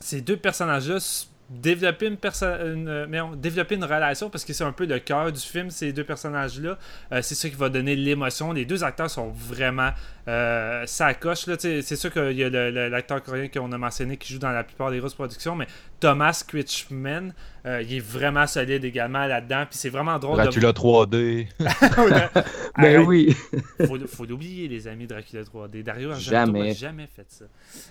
[0.00, 0.98] ces deux personnages-là
[1.50, 2.18] développer une,
[2.88, 5.92] euh, merde, développer une relation parce que c'est un peu le cœur du film, ces
[5.92, 6.78] deux personnages-là.
[7.12, 8.52] Euh, c'est ça qui va donner l'émotion.
[8.52, 9.90] Les deux acteurs sont vraiment
[10.28, 12.50] euh, c'est sûr qu'il y a
[12.90, 15.66] l'acteur coréen qu'on a mentionné qui joue dans la plupart des grosses productions, mais
[16.00, 17.32] Thomas Critchman,
[17.64, 19.64] euh, il est vraiment solide également là-dedans.
[19.70, 21.48] Puis c'est vraiment drôle Dracula 3D.
[22.78, 23.06] Ben Arrête.
[23.08, 23.34] oui.
[23.86, 25.82] Faut, faut l'oublier, les amis Dracula 3D.
[25.82, 26.68] Dario Argento Jamais.
[26.68, 27.46] n'a jamais fait ça.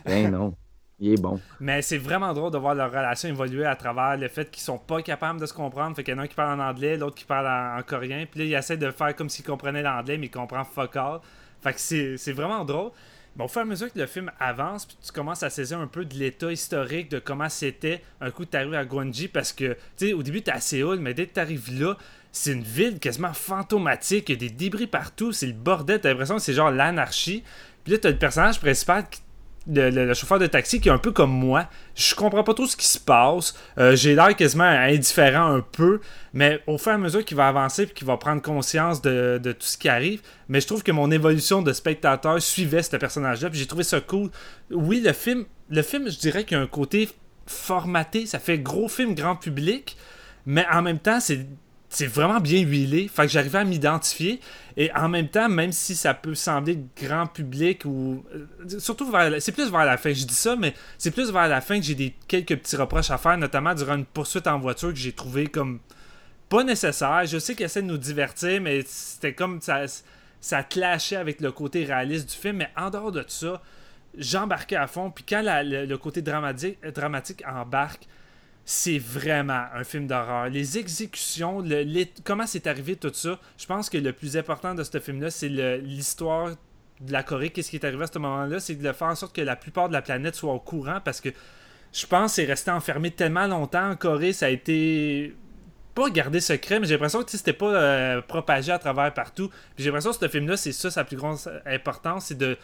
[0.06, 0.54] Ben non.
[1.00, 1.40] Il est bon.
[1.60, 4.80] Mais c'est vraiment drôle de voir leur relation évoluer à travers le fait qu'ils sont
[4.80, 5.96] pas capables de se comprendre.
[5.96, 7.84] Fait qu'il y en a un qui parle en anglais, l'autre qui parle en, en
[7.84, 8.26] coréen.
[8.30, 11.20] Puis là, il essaie de faire comme s'il comprenait l'anglais, mais il comprend fuck all.
[11.62, 11.80] Fait que
[12.18, 12.92] c'est vraiment drôle.
[13.36, 15.80] Mais au fur et à mesure que le film avance, puis tu commences à saisir
[15.80, 19.28] un peu de l'état historique de comment c'était un coup de t'arrives à Guangxi.
[19.28, 21.96] Parce que, tu sais, au début, t'es à Séoul, mais dès que t'arrives là,
[22.32, 24.30] c'est une ville quasiment fantomatique.
[24.30, 25.32] Il y a des débris partout.
[25.32, 26.02] C'est le bordel.
[26.02, 27.44] T'as l'impression que c'est genre l'anarchie.
[27.84, 29.22] Puis là, t'as le personnage principal qui
[29.68, 31.68] le, chauffeur de taxi qui est un peu comme moi.
[31.96, 33.54] Je comprends pas trop ce qui se passe.
[33.78, 36.00] Euh, J'ai l'air quasiment indifférent un peu.
[36.34, 39.40] Mais au fur et à mesure qu'il va avancer et qu'il va prendre conscience de,
[39.42, 42.96] de tout ce qui arrive, mais je trouve que mon évolution de spectateur suivait ce
[42.96, 43.50] personnage-là.
[43.52, 44.30] J'ai trouvé ça cool.
[44.72, 47.10] Oui, le film, le film, je dirais qu'il y a un côté
[47.46, 48.26] formaté.
[48.26, 49.98] Ça fait gros film grand public.
[50.46, 51.46] Mais en même temps, c'est
[51.98, 53.08] c'est vraiment bien huilé.
[53.08, 54.40] Fait que j'arrivais à m'identifier.
[54.76, 58.24] Et en même temps, même si ça peut sembler grand public ou.
[58.36, 59.32] euh, Surtout vers.
[59.32, 60.14] la- C'est plus vers la fin.
[60.14, 63.10] Je dis ça, mais c'est plus vers la fin que j'ai des quelques petits reproches
[63.10, 65.80] à faire, notamment durant une poursuite en voiture que j'ai trouvé comme
[66.50, 67.26] pas nécessaire.
[67.26, 69.82] Je sais qu'il essaie de nous divertir, mais c'était comme ça,
[70.40, 72.58] ça clashait avec le côté réaliste du film.
[72.58, 73.60] Mais en dehors de ça,
[74.18, 75.10] j'embarquais à fond.
[75.10, 78.08] Puis quand le côté dramatique, dramatique embarque,
[78.70, 80.50] c'est vraiment un film d'horreur.
[80.50, 81.64] Les exécutions,
[82.26, 85.48] comment c'est arrivé tout ça, je pense que le plus important de ce film-là, c'est
[85.48, 86.50] l'histoire
[87.00, 87.50] de la Corée.
[87.50, 89.88] Qu'est-ce qui est arrivé à ce moment-là, c'est de faire en sorte que la plupart
[89.88, 91.30] de la planète soit au courant parce que
[91.94, 95.34] je pense que c'est resté enfermé tellement longtemps en Corée, ça a été
[95.96, 99.50] pas gardé secret, mais j'ai l'impression que c'était pas euh, propagé à travers partout.
[99.78, 102.58] J'ai l'impression que ce film-là, c'est ça sa plus grande importance, c'est de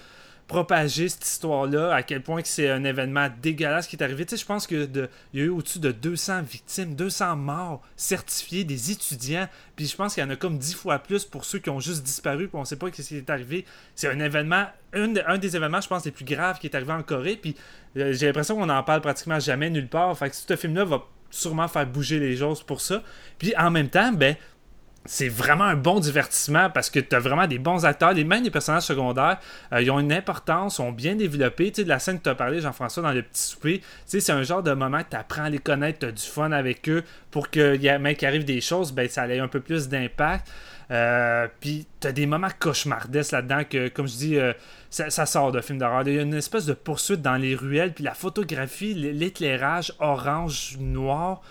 [0.48, 4.26] propager cette histoire-là, à quel point que c'est un événement dégueulasse qui est arrivé.
[4.30, 8.64] Je pense que de- il y a eu au-dessus de 200 victimes, 200 morts certifiés,
[8.64, 9.48] des étudiants.
[9.76, 11.80] Puis je pense qu'il y en a comme 10 fois plus pour ceux qui ont
[11.80, 13.66] juste disparu, puis on sait pas ce qui est arrivé.
[13.96, 16.76] C'est un événement, un, de- un des événements, je pense, les plus graves qui est
[16.76, 17.38] arrivé en Corée.
[17.38, 17.56] Puis
[17.98, 20.16] euh, j'ai l'impression qu'on en parle pratiquement jamais nulle part.
[20.18, 23.02] Fait que ce film-là va sûrement faire bouger les choses pour ça.
[23.40, 24.36] Puis en même temps, ben,
[25.06, 28.14] c'est vraiment un bon divertissement parce que tu as vraiment des bons acteurs.
[28.14, 29.38] Les, même les personnages secondaires,
[29.74, 31.72] euh, ils ont une importance, sont bien développés.
[31.72, 33.86] Tu sais, de la scène que tu as parlé, Jean-François, dans le petit souper, tu
[34.06, 36.24] sais, c'est un genre de moment que tu apprends à les connaître, tu as du
[36.24, 39.60] fun avec eux pour que même qu'il arrive des choses, ben, ça ait un peu
[39.60, 40.50] plus d'impact.
[40.92, 44.54] Euh, Puis tu as des moments cauchemardesques là-dedans que, comme je dis, euh,
[44.90, 46.04] ça, sort de film d'horreur.
[46.06, 50.78] Il y a une espèce de poursuite dans les ruelles, puis la photographie, l'éclairage orange,
[50.80, 51.42] noir.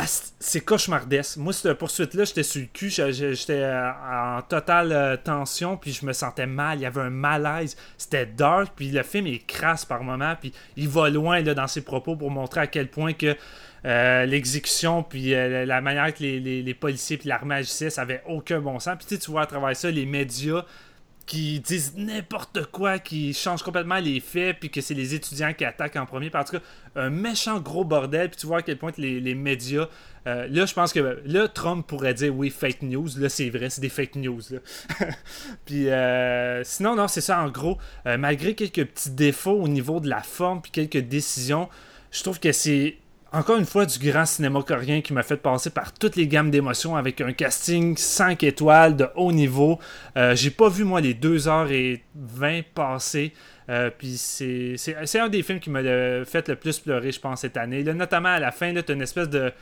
[0.00, 0.04] Ah,
[0.38, 1.38] c'est cauchemardesque.
[1.38, 6.06] Moi, cette poursuite-là, j'étais sur le cul, j'étais euh, en totale euh, tension, puis je
[6.06, 6.78] me sentais mal.
[6.78, 7.76] Il y avait un malaise.
[7.96, 11.66] C'était dark, puis le film est crasse par moments, puis il va loin là, dans
[11.66, 13.34] ses propos pour montrer à quel point que
[13.86, 18.78] euh, l'exécution, puis la manière que les, policiers puis l'armée agissaient, ça avait aucun bon
[18.78, 18.96] sens.
[19.04, 20.64] Puis tu vois à travers ça les médias
[21.28, 25.66] qui disent n'importe quoi, qui changent complètement les faits, puis que c'est les étudiants qui
[25.66, 26.30] attaquent en premier.
[26.34, 26.62] En tout cas,
[26.96, 29.88] un méchant gros bordel, puis tu vois à quel point les, médias.
[30.26, 33.08] euh, là, je pense que là, Trump pourrait dire oui, fake news.
[33.18, 34.40] Là, c'est vrai, c'est des fake news.
[35.66, 37.76] Puis euh, sinon, non, c'est ça en gros.
[38.06, 41.68] Euh, malgré quelques petits défauts au niveau de la forme, puis quelques décisions,
[42.10, 42.96] je trouve que c'est
[43.32, 46.50] encore une fois du grand cinéma coréen qui m'a fait passer par toutes les gammes
[46.50, 49.78] d'émotions avec un casting 5 étoiles de haut niveau.
[50.16, 53.32] Euh, J'ai pas vu moi les 2h20 passer.
[53.68, 54.76] Euh, puis c'est
[55.20, 55.82] un des films qui m'a
[56.24, 57.82] fait le plus pleurer, je pense, cette année.
[57.82, 59.52] Là, notamment à la fin, tu as une espèce de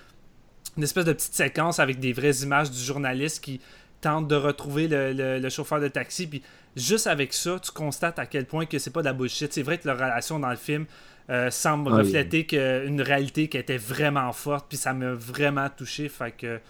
[0.76, 3.60] une espèce de petite séquence avec des vraies images du journaliste qui
[4.02, 6.26] tente de retrouver le, le- le chauffeur de taxi.
[6.26, 6.42] Puis
[6.76, 9.52] juste avec ça, tu constates à quel point que c'est pas de la bullshit.
[9.52, 10.84] C'est vrai que leur relation dans le film
[11.30, 11.98] euh, semble Ouais.
[11.98, 14.66] refléter que, une réalité qui était vraiment forte.
[14.68, 16.08] Puis ça m'a vraiment touché.
[16.08, 16.60] Fait que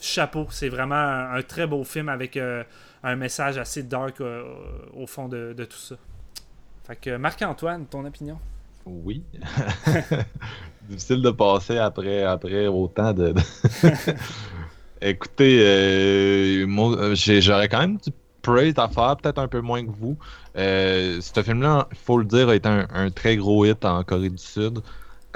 [0.00, 2.64] chapeau, c'est vraiment un, un très beau film avec euh,
[3.02, 4.42] un message assez dark euh,
[4.94, 5.96] au fond de, de tout ça.
[6.86, 8.38] Fait que Marc-Antoine, ton opinion?
[8.86, 9.22] Oui.
[10.88, 13.34] Difficile de passer après, après autant de.
[15.00, 16.66] Écoutez,
[17.40, 18.10] j'aurais quand même du
[18.42, 20.18] praise à faire, peut-être un peu moins que vous.
[20.56, 24.30] Euh, ce film-là, il faut le dire, a été un, très gros hit en Corée
[24.30, 24.80] du Sud.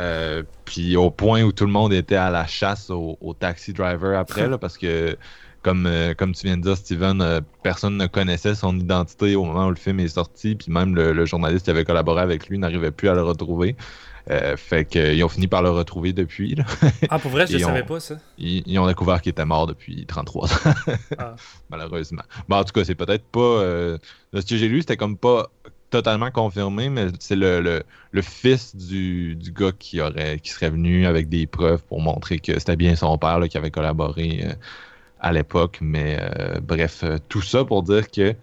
[0.00, 4.18] Euh, puis au point où tout le monde était à la chasse au, taxi driver
[4.18, 5.16] après, là, parce que
[5.62, 9.44] comme, euh, comme tu viens de dire, Steven, euh, personne ne connaissait son identité au
[9.44, 12.58] moment où le film est sorti, puis même le journaliste qui avait collaboré avec lui
[12.58, 13.76] n'arrivait plus à le retrouver.
[14.30, 16.54] Euh, fait qu'ils ont fini par le retrouver depuis.
[16.54, 16.64] là.
[17.10, 18.16] Ah, pour vrai, je ne savais pas ça.
[18.38, 20.74] Ils, ils ont découvert qu'il était mort depuis 33 ans,
[21.18, 21.36] Ah.
[21.68, 22.22] malheureusement.
[22.48, 23.40] Bon, en tout cas, c'est peut-être pas.
[23.40, 23.98] euh,
[24.32, 25.50] ce que j'ai lu, c'était comme pas
[25.90, 30.70] totalement confirmé, mais c'est le, le, le fils du, du gars qui aurait qui serait
[30.70, 34.40] venu avec des preuves pour montrer que c'était bien son père là, qui avait collaboré
[34.44, 34.52] euh,
[35.20, 35.78] à l'époque.
[35.82, 36.18] Mais
[36.62, 38.34] bref, tout ça pour dire que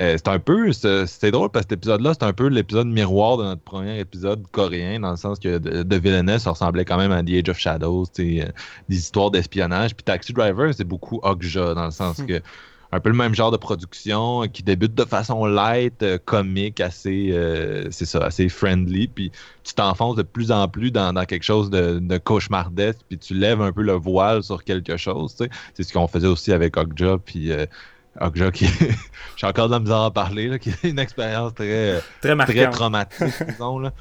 [0.00, 0.72] euh, c'est un peu.
[0.72, 4.44] c'est drôle parce que cet épisode-là, c'est un peu l'épisode miroir de notre premier épisode
[4.50, 7.48] coréen, dans le sens que de, de Villainess, ça ressemblait quand même à The Age
[7.48, 8.44] of Shadows, euh,
[8.88, 9.94] des histoires d'espionnage.
[9.94, 12.40] Puis Taxi Driver, c'est beaucoup Okja, dans le sens que
[12.90, 16.80] un peu le même genre de production euh, qui débute de façon light, euh, comique,
[16.80, 17.32] assez,
[17.90, 19.06] c'est ça, assez friendly.
[19.06, 19.30] Puis
[19.62, 23.34] tu t'enfonces de plus en plus dans, dans quelque chose de, de cauchemardesque, puis tu
[23.34, 25.36] lèves un peu le voile sur quelque chose.
[25.74, 27.52] C'est ce qu'on faisait aussi avec Okja, puis
[28.20, 28.66] Okja qui,
[29.36, 32.00] j'ai encore de la misère à en parler, là, qui est une expérience très, euh,
[32.20, 33.78] Très très traumatique, disons.
[33.78, 33.92] Là.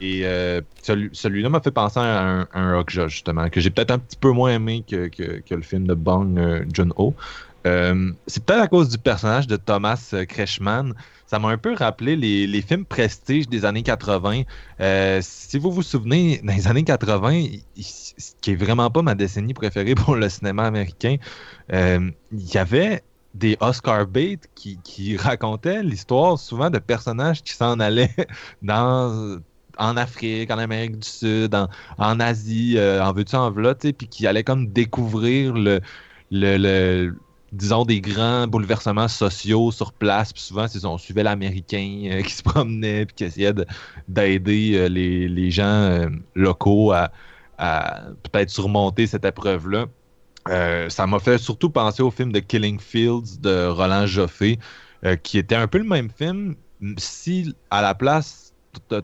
[0.00, 3.70] Et euh, celui- celui-là m'a fait penser à un, à un Okja, justement, que j'ai
[3.70, 7.14] peut-être un petit peu moins aimé que, que, que le film de Bong euh, Joon-ho.
[7.66, 10.94] Euh, c'est peut-être à cause du personnage de Thomas Kretschmann.
[11.26, 14.42] Ça m'a un peu rappelé les, les films prestige des années 80.
[14.80, 18.88] Euh, si vous vous souvenez, dans les années 80, il- il- ce qui est vraiment
[18.90, 21.16] pas ma décennie préférée pour le cinéma américain,
[21.72, 23.02] euh, il y avait
[23.36, 28.14] des Oscar bait qui, qui racontaient l'histoire souvent de personnages qui s'en allaient
[28.62, 29.38] dans
[29.78, 31.54] en Afrique, en Amérique du Sud,
[31.98, 35.80] en, Asie, euh, en veux-tu en sais, puis qui allaient comme découvrir le,
[36.30, 37.12] le,
[37.52, 40.32] disons, des grands bouleversements sociaux sur place.
[40.32, 43.66] Puis souvent, c'est on suivait l'Américain euh, qui se promenait puis qui essayait de-
[44.08, 47.10] d'aider euh, les, les gens locaux à
[48.22, 49.86] peut-être surmonter cette épreuve-là.
[50.48, 54.58] Euh, ça m'a fait surtout penser au film de Killing Fields de Roland Joffé,
[55.04, 56.54] euh, qui était un peu le même film,
[56.98, 58.52] si à la place,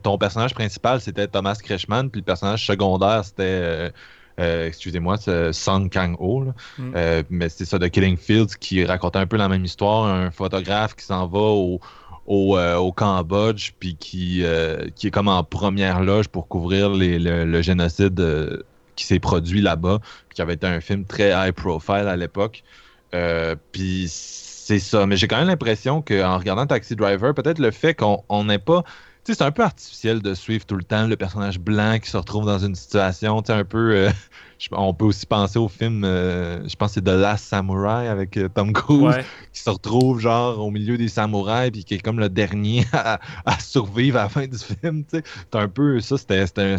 [0.03, 3.91] ton personnage principal c'était Thomas Kretschmann, puis le personnage secondaire c'était,
[4.39, 6.53] euh, excusez-moi, c'est Song Kang-ho.
[6.77, 6.91] Mm.
[7.29, 10.95] Mais c'est ça de Killing Fields qui racontait un peu la même histoire, un photographe
[10.95, 11.79] qui s'en va au,
[12.25, 16.89] au, euh, au Cambodge, puis qui, euh, qui est comme en première loge pour couvrir
[16.89, 18.63] les- le, le génocide euh,
[18.95, 19.99] qui s'est produit là-bas,
[20.33, 22.63] qui avait été un film très high profile à l'époque.
[23.13, 25.05] Euh, puis c'est ça.
[25.05, 28.59] Mais j'ai quand même l'impression qu'en regardant Taxi Driver, peut-être le fait qu'on on n'ait
[28.59, 28.83] pas.
[29.23, 32.09] Tu sais, c'est un peu artificiel de suivre tout le temps le personnage blanc qui
[32.09, 33.95] se retrouve dans une situation, tu un peu.
[33.95, 34.09] euh,
[34.63, 38.07] je- on peut aussi penser au film, euh, je pense que c'est The Last Samurai
[38.07, 39.25] avec euh, Tom Cruise Ouais.
[39.51, 43.19] qui se retrouve genre au milieu des samouraïs puis qui est comme le dernier à,
[43.45, 45.03] à survivre à la fin du film.
[45.11, 46.77] C'est un peu ça, c'était un,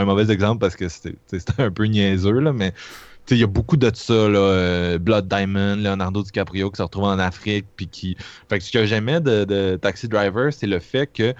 [0.00, 1.16] un mauvais exemple parce que c'était
[1.58, 2.72] un peu niaiseux, là, mais
[3.30, 7.04] il y a beaucoup de ça, là, euh, Blood Diamond, Leonardo DiCaprio qui se retrouve
[7.04, 8.16] en Afrique puis qui.
[8.50, 11.32] Fait que ce que j'aimais de, de Taxi Driver, c'est le fait que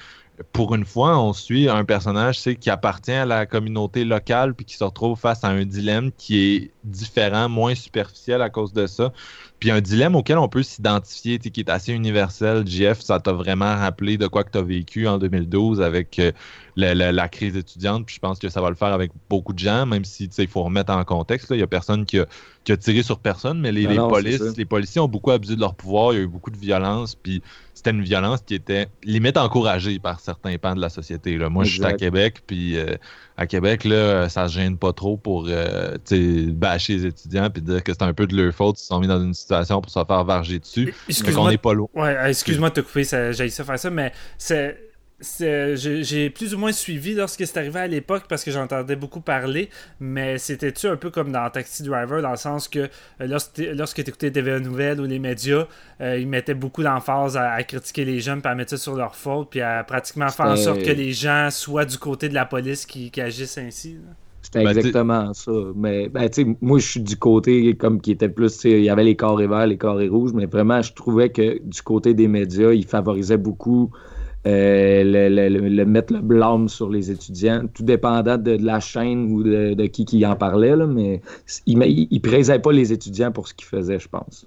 [0.53, 4.77] pour une fois, on suit un personnage qui appartient à la communauté locale puis qui
[4.77, 9.13] se retrouve face à un dilemme qui est différent, moins superficiel à cause de ça.
[9.61, 12.67] Puis un dilemme auquel on peut s'identifier, qui est assez universel.
[12.67, 16.33] JF, ça t'a vraiment rappelé de quoi que tu as vécu en 2012 avec euh,
[16.77, 18.07] la, la- la crise étudiante.
[18.07, 20.35] Puis je pense que ça va le faire avec beaucoup de gens, même si tu
[20.35, 21.51] sais, il faut remettre en contexte.
[21.51, 21.57] là.
[21.57, 22.27] Il y a personne qui a,
[22.65, 25.61] qui a tiré sur personne, mais les, non, polices, les policiers ont beaucoup abusé de
[25.61, 26.13] leur pouvoir.
[26.13, 27.15] Il y a eu beaucoup de violence.
[27.15, 27.43] Puis
[27.75, 31.37] c'était une violence qui était limite encouragée par certains pans de la société.
[31.37, 31.49] Là.
[31.51, 31.93] Moi, je suis à.
[31.93, 32.97] Québec, puis euh,
[33.37, 37.51] à Québec, là, ça se gêne pas trop pour euh, tu sais, bâcher les étudiants
[37.51, 39.81] puis dire que c'est un peu de leur faute s'ils sont mis dans une situation
[39.81, 40.87] pour se faire varger dessus.
[40.87, 41.89] Mais qu'on Excuse-moi n'est pas loin.
[41.95, 44.84] Ouais, excuse-moi de te couper, j'ai ça faire ça, mais c'est.
[45.75, 49.71] J'ai plus ou moins suivi lorsque c'est arrivé à l'époque parce que j'entendais beaucoup parler,
[50.01, 52.89] mais c'était-tu un peu comme dans Taxi Driver, dans le sens que
[53.21, 53.39] euh,
[53.75, 55.67] lorsque tu écoutais TVA Nouvelles ou les médias,
[56.01, 58.95] euh, ils mettaient beaucoup d'emphase à, à critiquer les jeunes, puis à mettre ça sur
[58.97, 62.35] leur faute, puis à pratiquement faire en sorte que les gens soient du côté de
[62.35, 63.95] la police qui, qui agissent ainsi.
[63.95, 64.13] là.
[64.45, 65.53] C'était Ben, exactement ça.
[65.75, 68.65] Mais ben, tu sais, moi, je suis du côté comme qui était plus.
[68.65, 71.81] Il y avait les carrés verts, les carrés rouges, mais vraiment, je trouvais que du
[71.83, 74.14] côté des médias, ils favorisaient beaucoup euh,
[74.45, 78.81] le, le- le- le mettre le blâme sur les étudiants, tout dépendant de, de la
[78.81, 80.77] chaîne ou de, de qui qui en parlait.
[80.77, 81.21] Là, mais
[81.67, 84.47] ils ne praisaient pas les étudiants pour ce qu'ils faisaient, je pense.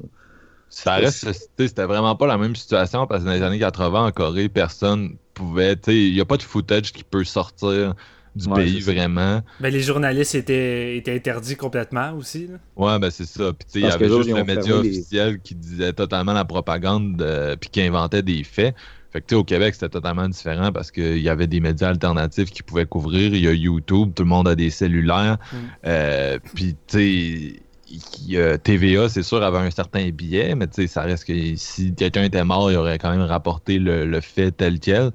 [0.69, 4.11] Ça reste, c'était vraiment pas la même situation parce que dans les années 80 en
[4.11, 5.75] Corée, personne, pouvait.
[5.77, 7.95] tu sais, Il n'y a pas de footage qui peut sortir
[8.35, 9.41] du Ouais, pays vraiment.
[9.59, 12.47] Ben, les journalistes étaient, étaient interdits complètement aussi.
[12.47, 12.57] là.
[12.75, 13.53] Ouais, ben c'est ça.
[13.53, 17.55] Puis il y avait juste le média les- officiel qui disait totalement la propagande, euh,
[17.55, 18.75] puis qui inventait des faits.
[19.17, 21.89] Fait que tu sais, au Québec, c'était totalement différent parce qu'il y avait des médias
[21.89, 23.33] alternatifs qui pouvaient couvrir.
[23.33, 25.39] Il y a YouTube, tout le monde a des cellulaires.
[25.51, 25.55] Mm.
[25.87, 27.59] Euh, puis tu
[27.89, 31.95] sais, TVA, c'est sûr, avait un certain billet, mais tu sais, ça reste que si
[31.95, 35.11] quelqu'un était mort, il aurait quand même rapporté le, le fait tel quel.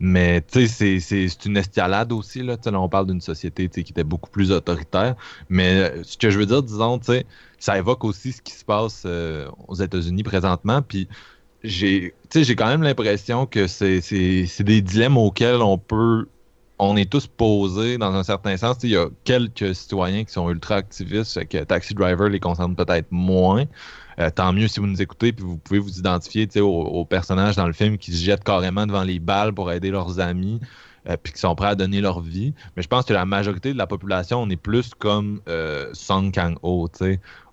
[0.00, 2.42] Mais tu sais, c'est- c'est c'est une escalade aussi.
[2.42, 5.14] Là, on parle d'une société qui était beaucoup plus autoritaire.
[5.48, 7.00] Mais euh, ce que je veux dire, disons,
[7.58, 10.82] ça évoque aussi ce qui se passe euh, aux États-Unis présentement.
[10.82, 11.08] Puis
[11.62, 12.12] j'ai
[12.56, 16.26] quand même l'impression que c'est c'est- c'est des dilemmes auxquels on peut.
[16.82, 18.78] On est tous posés dans un certain sens.
[18.84, 22.74] Il y a quelques citoyens qui sont ultra activistes, fait que Taxi Driver les concerne
[22.74, 23.64] peut-être moins.
[24.18, 27.56] Euh, tant mieux si vous nous écoutez, puis vous pouvez vous identifier aux, aux personnages
[27.56, 30.58] dans le film qui se jettent carrément devant les balles pour aider leurs amis,
[31.08, 32.54] euh, puis qui sont prêts à donner leur vie.
[32.76, 36.32] Mais je pense que la majorité de la population, on est plus comme euh, Song
[36.32, 36.88] Kang-ho.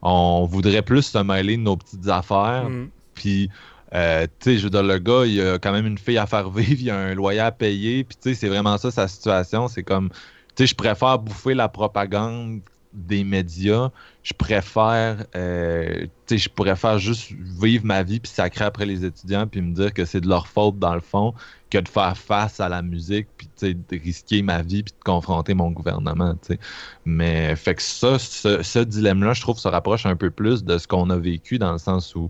[0.02, 2.88] On voudrait plus se mêler de nos petites affaires, Mm.
[3.14, 3.50] puis,
[3.94, 6.26] euh, tu sais, je veux dire, le gars, il a quand même une fille à
[6.26, 9.08] faire vivre, il a un loyer à payer, puis, tu sais, c'est vraiment ça sa
[9.08, 9.68] situation.
[9.68, 12.62] C'est comme, tu sais, je préfère bouffer la propagande
[12.94, 13.92] des médias.
[14.24, 19.06] Je préfère, euh, tu sais, je faire juste vivre ma vie puis sacrer après les
[19.06, 21.34] étudiants puis me dire que c'est de leur faute dans le fond
[21.70, 24.94] que de faire face à la musique puis tu sais, de risquer ma vie puis
[24.98, 26.60] de confronter mon gouvernement, tu sais.
[27.06, 30.88] Mais fait que ça, ce dilemme-là, je trouve, se rapproche un peu plus de ce
[30.88, 32.30] qu'on a vécu dans le sens où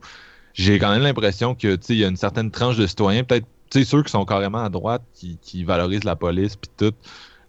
[0.58, 4.02] j'ai quand même l'impression que il y a une certaine tranche de citoyens, peut-être ceux
[4.02, 6.96] qui sont carrément à droite, qui, valorisent la police puis tout.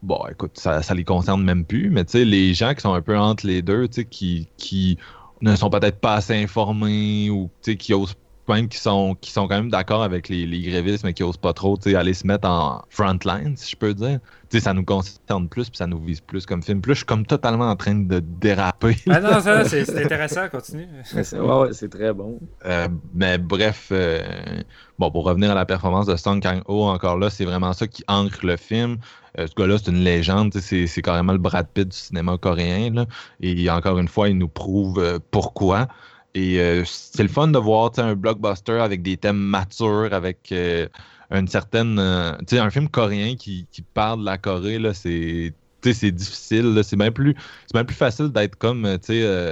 [0.02, 3.18] Bon, écoute, ça, ça les concerne même plus, mais les gens qui sont un peu
[3.18, 4.98] entre les deux, qui, qui
[5.40, 8.14] ne sont peut-être pas assez informés ou qui osent
[8.54, 11.36] même qui sont, qui sont quand même d'accord avec les, les grévistes, mais qui osent
[11.36, 14.18] pas trop tu sais, aller se mettre en front line, si je peux dire.
[14.50, 16.80] Tu sais, ça nous concerne plus, puis ça nous vise plus comme film.
[16.80, 18.96] Puis là, je suis comme totalement en train de déraper.
[19.10, 20.88] Ah non, ça, c'est intéressant, continue.
[21.04, 22.38] C'est- ouais, ouais, c'est très bon.
[22.64, 24.22] Euh, mais bref, euh,
[24.98, 28.02] bon, pour revenir à la performance de Song Kang-ho, encore là, c'est vraiment ça qui
[28.08, 28.96] ancre le film.
[29.38, 31.96] Euh, ce gars-là, c'est une légende, tu sais, c'est c'est carrément le Brad Pitt du
[31.96, 32.90] cinéma coréen.
[32.94, 33.06] Là.
[33.40, 35.88] Et encore une fois, il nous prouve euh, pourquoi.
[36.34, 40.88] Et euh, c'est le fun de voir un blockbuster avec des thèmes matures, avec euh,
[41.30, 41.98] une certaine.
[41.98, 45.54] euh, tu sais, un film coréen qui, qui parle de la Corée, là, c'est.
[45.82, 47.34] c'est difficile, c'est bien plus
[47.72, 48.84] bien plus facile d'être comme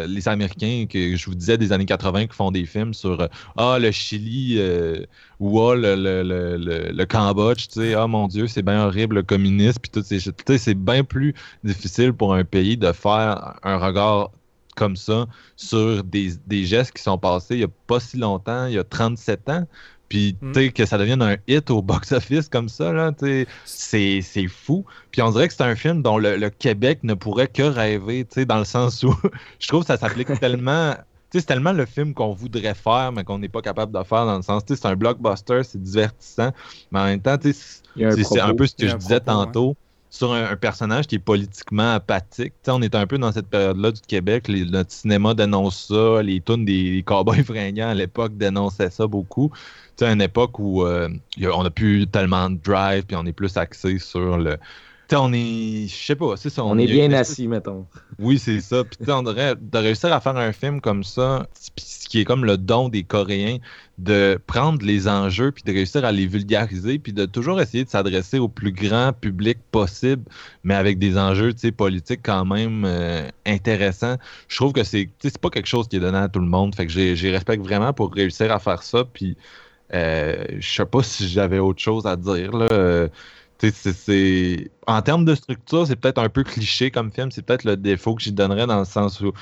[0.08, 3.78] les Américains que je vous disais des années 80 qui font des films sur ah
[3.80, 4.58] le Chili
[5.38, 6.56] ou ah le, le, le,
[6.92, 10.02] le- Cambodge, ah mon Dieu, c'est bien horrible le communisme puis tout
[10.58, 14.30] c'est bien plus difficile pour un pays de faire un regard
[14.76, 18.66] comme ça sur des, des gestes qui sont passés il y a pas si longtemps,
[18.66, 19.66] il y a 37 ans.
[20.08, 20.52] Puis, Mm.
[20.52, 24.20] tu sais, que ça devienne un hit au box-office comme ça, là, tu sais, c'est
[24.22, 24.84] c'est fou.
[25.10, 28.24] Puis on dirait que c'est un film dont le, le Québec ne pourrait que rêver,
[28.24, 29.12] tu sais, dans le sens où
[29.58, 30.92] je trouve que ça s'applique tellement.
[31.30, 34.04] Tu sais, c'est tellement le film qu'on voudrait faire, mais qu'on n'est pas capable de
[34.04, 36.52] faire dans le sens, tu sais, c'est un blockbuster, c'est divertissant,
[36.92, 39.44] mais en même temps, tu sais, un c'est un peu ce que je disais propos,
[39.44, 39.76] tantôt
[40.10, 42.54] sur un, un personnage qui est politiquement apathique.
[42.68, 44.48] On est un peu dans cette période-là du Québec.
[44.48, 46.22] les- notre cinéma dénonce ça.
[46.22, 49.50] Les tunes des, cowboys fringants à l'époque dénonçaient ça beaucoup.
[50.00, 51.08] À une époque où euh,
[51.42, 54.56] a- on a plus tellement de drive, puis on est plus axé sur le.
[55.08, 55.86] Tu sais, on est.
[55.88, 56.64] Je sais pas, c'est ça.
[56.64, 57.86] On est y a bien espèce- assis, mettons.
[58.18, 58.82] oui, c'est ça.
[58.84, 61.46] Puis, on devrait de réussir à faire un film comme ça,
[61.78, 63.58] ce qui est comme le don des Coréens,
[63.98, 67.88] de prendre les enjeux, puis de réussir à les vulgariser, puis de toujours essayer de
[67.88, 70.22] s'adresser au plus grand public possible,
[70.64, 74.16] mais avec des enjeux, politiques quand même euh, intéressants.
[74.48, 75.08] Je trouve que c'est,
[75.40, 76.74] pas quelque chose qui est donné à tout le monde.
[76.74, 79.36] Fait que j'ai j'ai respect vraiment pour réussir à faire ça, puis
[79.94, 82.66] euh, je sais pas si j'avais autre chose à dire, là.
[82.72, 83.08] Euh,
[84.86, 87.30] En termes de structure, c'est peut-être un peu cliché comme film.
[87.30, 89.32] C'est peut-être le défaut que j'y donnerais dans le sens où,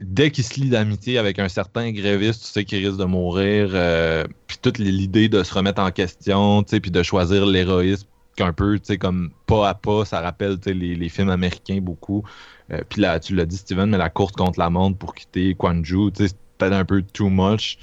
[0.00, 3.70] dès qu'il se lie d'amitié avec un certain gréviste, tu sais qu'il risque de mourir.
[3.72, 8.06] euh, puis toute l'idée de se remettre en question, tu sais, puis de choisir l'héroïsme
[8.36, 12.24] qu'un peu, tu sais, comme pas à pas, ça rappelle, les, les films américains beaucoup.
[12.72, 15.54] Euh, puis là, tu l'as dit, Steven, mais la course contre la montre pour quitter
[15.54, 17.78] Kwanju, tu sais, c'est peut-être un peu too much.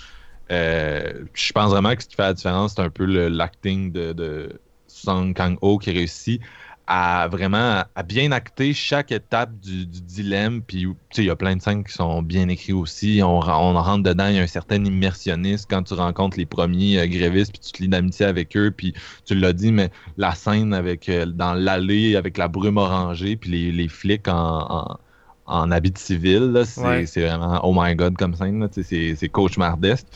[0.51, 4.13] Euh, je pense vraiment que ce qui fait la différence, c'est un peu l'acting de,
[4.13, 6.41] de Song Kang-ho qui réussit
[6.87, 10.61] à vraiment à bien acter chaque étape du, du dilemme.
[10.61, 10.85] Puis,
[11.17, 13.21] il y a plein de scènes qui sont bien écrites aussi.
[13.23, 16.45] On, ren- on rentre dedans, il y a un certain immersionnisme quand tu rencontres les
[16.45, 18.71] premiers euh, grévistes, puis tu te lis d'amitié avec eux.
[18.71, 18.93] Puis,
[19.25, 23.49] tu l'as dit, mais la scène avec euh, dans l'allée avec la brume orangée, puis
[23.51, 24.99] les, les flics en, en,
[25.45, 27.05] en habit civil, c'est Ouais.
[27.05, 28.67] vraiment oh my god comme scène.
[28.71, 30.07] c'est cauchemardesque.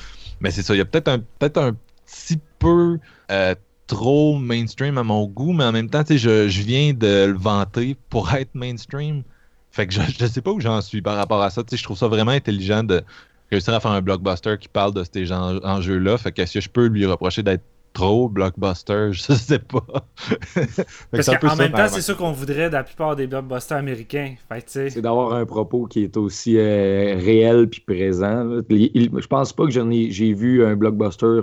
[0.41, 1.71] Mais c'est ça, il y a peut-être un, peut un
[2.05, 2.99] petit peu
[3.31, 3.55] euh,
[3.87, 7.25] trop mainstream à mon goût, mais en même temps, tu sais, je, je viens de
[7.27, 9.23] le vanter pour être mainstream.
[9.71, 11.63] Fait que je, je sais pas où j'en suis par rapport à ça.
[11.63, 13.03] Tu sais, je trouve ça vraiment intelligent de
[13.51, 16.17] réussir à faire un blockbuster qui parle de ces enjeux-là.
[16.17, 17.63] Fait que est-ce que je peux lui reprocher d'être
[17.93, 19.09] trop blockbuster?
[19.13, 19.85] Je sais pas.
[21.11, 24.35] Parce qu'en même temps, c'est ça qu'on voudrait de la plupart des blockbusters américains.
[24.49, 28.61] Fait que, tu sais, C'est d'avoir un propos qui est aussi euh, réel puis présent.
[28.69, 31.41] Il- il- je pense pas que j'en ai- j'ai vu un blockbuster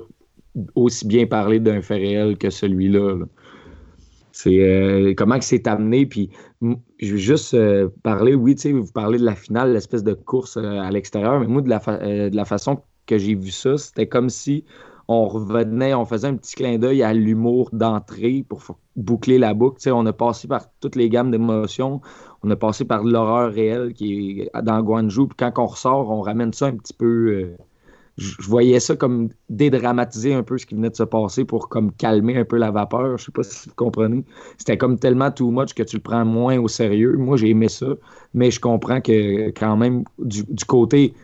[0.74, 3.16] aussi bien parler d'un fait réel que celui-là.
[3.16, 3.26] là.
[4.32, 6.06] C'est euh, comment que c'est amené.
[6.06, 6.30] Puis
[6.98, 10.14] je veux juste euh, parler, oui, tu sais, vous parlez de la finale, l'espèce de
[10.14, 14.30] course euh, à l'extérieur, mais moi, de la, façon que j'ai vu ça, c'était comme
[14.30, 14.64] si
[15.08, 18.62] on revenait, on faisait un petit clin d'œil à l'humour d'entrée pour
[18.96, 19.76] boucler la boucle.
[19.78, 22.00] Tu sais, on a passé par toutes les gammes d'émotions.
[22.42, 25.26] On a passé par l'horreur réelle qui est dans Guangzhou.
[25.26, 27.54] Puis quand on ressort, on ramène ça un petit peu.
[28.18, 31.92] Je voyais ça comme dédramatiser un peu ce qui venait de se passer pour comme
[31.92, 33.16] calmer un peu la vapeur.
[33.16, 34.24] Je sais pas si vous comprenez.
[34.58, 37.16] C'était comme tellement too much que tu le prends moins au sérieux.
[37.16, 37.86] Moi, j'ai aimé ça,
[38.34, 41.14] mais je comprends que quand même du, côté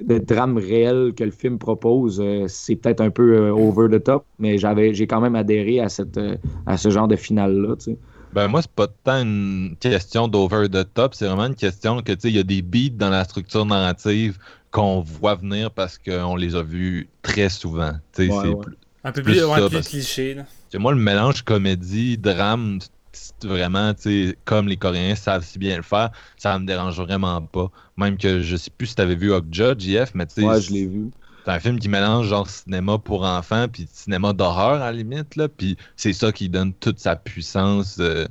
[0.00, 4.02] de drame réel que le film propose, euh, c'est peut-être un peu euh, over the
[4.02, 6.36] top, mais j'avais j'ai quand même adhéré à cette euh,
[6.66, 7.74] à ce genre de finale là.
[7.76, 7.98] Tu sais.
[8.32, 12.12] Ben moi, c'est pas tant une question d'over the top, c'est vraiment une question que
[12.12, 14.38] tu sais, il y a des beats dans la structure narrative
[14.70, 17.92] qu'on voit venir parce qu'on les a vus très souvent.
[18.14, 18.60] Tu sais, Ouais, c'est ouais.
[18.64, 20.34] plus- un peu plus plus, ouais, ça, plus parce- cliché.
[20.34, 20.44] Là.
[20.78, 22.78] moi, le mélange comédie, drame,
[23.12, 27.00] c'est vraiment, tu sais, comme les Coréens savent si bien le faire, ça me dérange
[27.00, 27.70] vraiment pas.
[27.96, 30.72] Même que je sais plus si t'avais vu Okja, JF, mais tu sais, Ouais, je
[30.72, 31.10] l'ai vu.
[31.44, 35.36] c'est un film qui mélange genre cinéma pour enfants puis cinéma d'horreur à la limite
[35.36, 38.26] là, puis c'est ça qui donne toute sa puissance euh,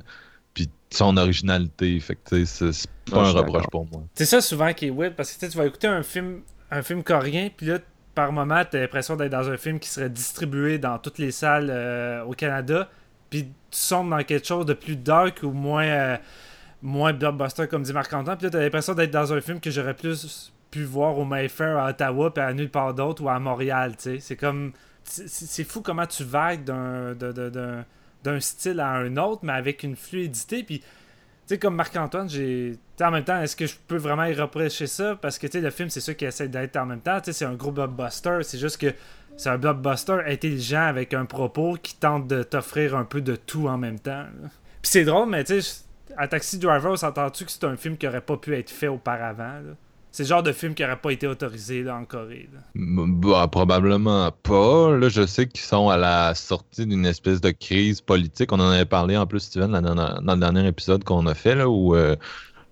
[0.90, 1.98] son originalité.
[2.00, 4.02] Fait que tu sais, c'est- pas un reproche pour moi.
[4.14, 6.40] C'est ça souvent qui est weird parce que tu sais, tu vas écouter un film,
[6.70, 7.78] un film coréen, puis là,
[8.14, 11.68] par moment, t'as l'impression d'être dans un film qui serait distribué dans toutes les salles
[11.70, 12.88] euh, au Canada,
[13.30, 16.16] puis tu sombres dans quelque chose de plus dark ou moins, euh,
[16.82, 19.94] moins blockbuster, comme dit Marc-Antoine, puis là, t'as l'impression d'être dans un film que j'aurais
[19.94, 23.92] plus pu voir au Mayfair à Ottawa, puis à nulle part d'autre, ou à Montréal,
[23.96, 24.20] tu sais.
[24.20, 24.72] C'est comme...
[25.04, 27.14] C'est c'est fou comment tu vagues d'un-
[28.28, 32.78] d'un style à un autre, mais avec une fluidité, puis tu sais, comme Marc-Antoine, j'ai.
[33.00, 35.16] en même temps, est-ce que je peux vraiment y reprocher ça?
[35.16, 37.18] Parce que, tu sais, le film, c'est ça qui essaie d'être en même temps.
[37.20, 38.40] Tu sais, c'est un gros blockbuster.
[38.42, 38.92] C'est juste que
[39.34, 43.66] c'est un blockbuster intelligent avec un propos qui tente de t'offrir un peu de tout
[43.66, 44.24] en même temps.
[44.82, 45.84] Puis c'est drôle, mais tu sais,
[46.18, 48.88] à Taxi Driver, on s'entend-tu que c'est un film qui aurait pas pu être fait
[48.88, 49.60] auparavant?
[49.60, 49.74] là?
[50.10, 52.48] C'est le genre de film qui aurait pas été autorisé en Corée.
[52.74, 54.96] Bah, probablement pas.
[54.96, 58.50] Là, je sais qu'ils sont à la sortie d'une espèce de crise politique.
[58.52, 61.68] On en avait parlé en plus, Steven, dans le dernier épisode qu'on a fait, là,
[61.68, 62.16] où euh,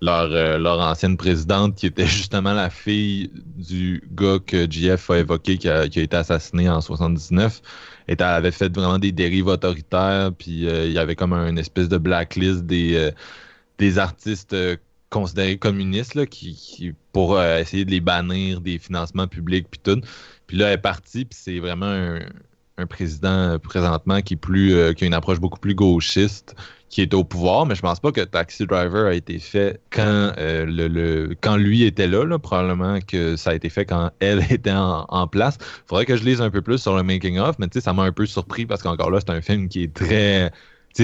[0.01, 5.19] leur, euh, leur ancienne présidente, qui était justement la fille du gars que JF a
[5.19, 7.61] évoqué, qui a, été assassiné en 79,
[8.07, 11.55] était, elle avait fait vraiment des dérives autoritaires, puis euh, il y avait comme un
[11.55, 13.11] espèce de blacklist des,
[13.77, 14.55] des artistes
[15.09, 20.01] considérés communistes là, qui, pour euh, essayer de les bannir des financements publics puis tout.
[20.47, 22.19] Puis là, elle est partie, puis c'est vraiment un,
[22.77, 26.55] un président euh, présentement qui est plus euh, qui a une approche beaucoup plus gauchiste
[26.89, 30.31] qui est au pouvoir, mais je pense pas que Taxi Driver a été fait quand
[30.37, 32.39] le, quand lui était là, là.
[32.39, 35.57] Probablement que ça a été fait quand elle était en, en place.
[35.85, 37.91] Faudrait que je lise un peu plus sur le making of, mais tu sais, ça
[37.91, 40.49] m'a un peu surpris parce qu'encore là, c'est un film qui est très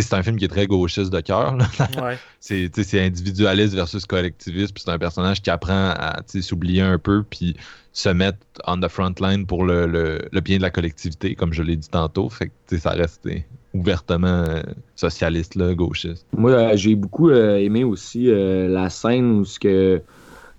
[0.02, 1.56] c'est un film qui est très gauchiste de cœur.
[2.02, 2.18] Ouais.
[2.40, 7.56] c'est individualiste versus collectiviste, puis c'est un personnage qui apprend à s'oublier un peu, puis
[7.92, 11.54] se mettre on the front line pour le, le- le bien de la collectivité, comme
[11.54, 12.28] je l'ai dit tantôt.
[12.30, 13.38] Fait que ça reste euh,
[13.76, 14.62] ouvertement euh,
[14.96, 16.26] socialiste, là, gauchiste.
[16.36, 20.02] Moi, euh, j'ai beaucoup euh, aimé aussi euh, la scène où ce que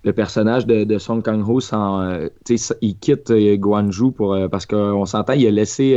[0.04, 4.34] le personnage de, de Song Kang-ho, s'en, euh, tu sais, il quitte euh, Guangzhou pour,
[4.34, 5.94] euh, parce qu'on s'entend, il a laissé...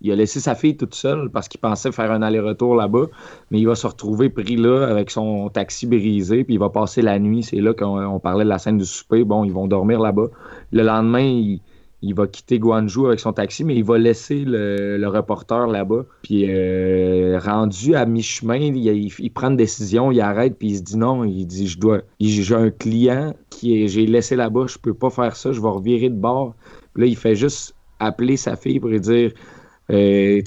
[0.00, 3.06] il a laissé sa fille toute seule parce qu'il pensait faire un aller-retour là-bas,
[3.50, 7.02] mais il va se retrouver pris là avec son taxi brisé, puis il va passer
[7.02, 7.42] la nuit.
[7.42, 9.24] C'est là qu'on on parlait de la scène du souper.
[9.24, 10.28] Bon, ils vont dormir là-bas.
[10.70, 11.58] Le lendemain,
[12.00, 16.04] il, va quitter Guangzhou avec son taxi, mais il va laisser le, reporter là-bas.
[16.22, 20.96] Puis euh, rendu à mi-chemin, il, prend une décision, il arrête, puis il se dit
[20.96, 25.10] non, il dit je dois, j'ai un client qui j'ai laissé là-bas, je peux pas
[25.10, 26.54] faire ça, je vais revirer de bord.
[26.94, 29.32] Puis là, il fait juste appeler sa fille pour lui dire
[29.90, 30.42] euh,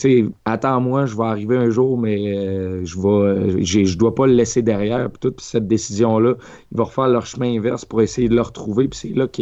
[0.45, 4.61] attends-moi, je vais arriver un jour, mais euh, je vais, je dois pas le laisser
[4.61, 5.09] derrière.
[5.09, 6.35] Puis toute cette décision-là,
[6.71, 8.87] ils vont refaire leur chemin inverse pour essayer de le retrouver.
[8.87, 9.41] Puis c'est là que,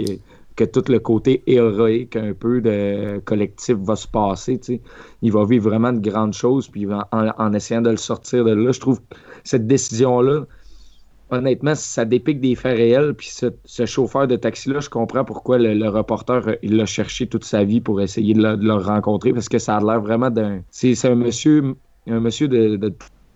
[0.56, 4.60] que tout le côté héroïque un peu de collectif va se passer.
[5.22, 8.52] Il va vivre vraiment de grandes choses, puis en, en essayant de le sortir de
[8.52, 9.02] là, je trouve
[9.44, 10.46] cette décision-là,
[11.32, 13.14] honnêtement, ça dépique des faits réels.
[13.14, 17.82] Puis ce, chauffeur de taxi-là, je comprends pourquoi le, reporter l'a cherché toute sa vie
[17.82, 20.62] pour essayer de le, rencontrer parce que ça a l'air vraiment d'un.
[20.72, 21.76] C'est un monsieur,
[22.08, 22.94] un monsieur de,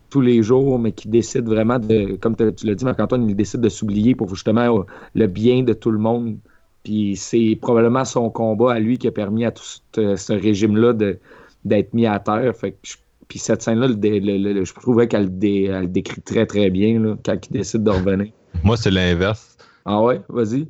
[0.09, 3.61] tous les jours, mais qui décide vraiment de, comme tu l'as dit, Marc-Antoine, il décide
[3.61, 4.83] de s'oublier pour justement euh,
[5.15, 6.37] le bien de tout le monde.
[6.83, 10.93] Puis c'est probablement son combat à lui qui a permis à tout ce, ce régime-là
[11.65, 12.55] d'être mis à terre.
[12.55, 12.97] Fait que je-
[13.28, 16.21] puis cette scène-là, le dé- le- le- je trouvais qu'elle le dé- elle le décrit
[16.21, 18.32] très très bien là, quand il décide de revenir.
[18.63, 19.57] Moi, c'est l'inverse.
[19.86, 20.67] Ah ouais, vas-y.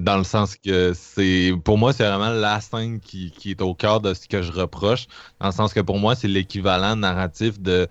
[0.00, 1.52] Dans le sens que c'est.
[1.62, 4.50] Pour moi, c'est vraiment la scène qui, qui est au cœur de ce que je
[4.50, 5.06] reproche.
[5.40, 7.86] Dans le sens que pour moi, c'est l'équivalent narratif de.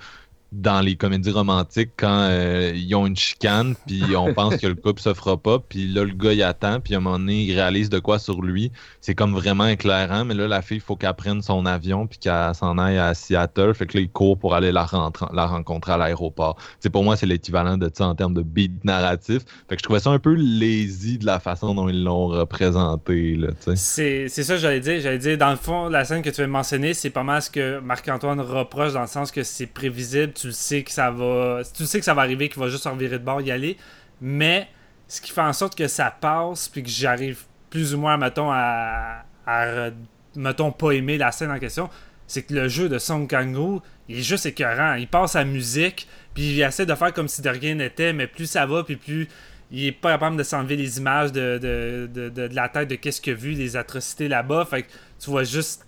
[0.56, 4.76] Dans les comédies romantiques, quand euh, ils ont une chicane, puis on pense que le
[4.76, 7.41] couple se fera pas, puis là, le gars, il attend, puis à un moment donné,
[7.43, 8.72] il réalise de quoi sur lui.
[9.01, 12.20] C'est comme vraiment éclairant, mais là, la fille, il faut qu'elle prenne son avion, puis
[12.20, 13.74] qu'elle s'en aille à Seattle.
[13.74, 16.56] Fait que là, il court pour aller la, rentre- la rencontrer à l'aéroport.
[16.80, 19.39] C'est pour moi, c'est l'équivalent de ça en termes de beat narratif.
[19.68, 23.36] Fait que je trouvais ça un peu lazy de la façon dont ils l'ont représenté,
[23.36, 23.76] là, tu sais.
[23.76, 25.01] C'est c'est ça que j'allais dire.
[25.01, 27.41] J'allais dire, dans le fond, la scène que tu viens de mentionner, c'est pas mal
[27.41, 30.34] ce que Marc-Antoine reproche dans le sens que c'est prévisible.
[30.34, 31.62] Tu le sais que ça va.
[31.76, 33.78] Tu sais que ça va arriver, qu'il va juste en virer de bord, y aller.
[34.22, 34.68] Mais
[35.08, 38.52] ce qui fait en sorte que ça passe, puis que j'arrive plus ou moins, mettons,
[38.52, 39.89] à, à,
[40.36, 41.89] mettons, pas aimer la scène en question,
[42.28, 44.96] c'est que le jeu de Song Kang-ho, il est juste écœurant.
[44.96, 48.28] Il passe à musique, puis il essaie de faire comme si de rien n'était, mais
[48.28, 49.28] plus ça va, puis plus
[49.72, 52.88] il est pas capable de s'enlever les images de, de, de, de- de la tête
[52.89, 54.66] de qu'est-ce qu'il a vu, les atrocités là-bas.
[54.70, 54.88] Fait que
[55.20, 55.88] tu vois juste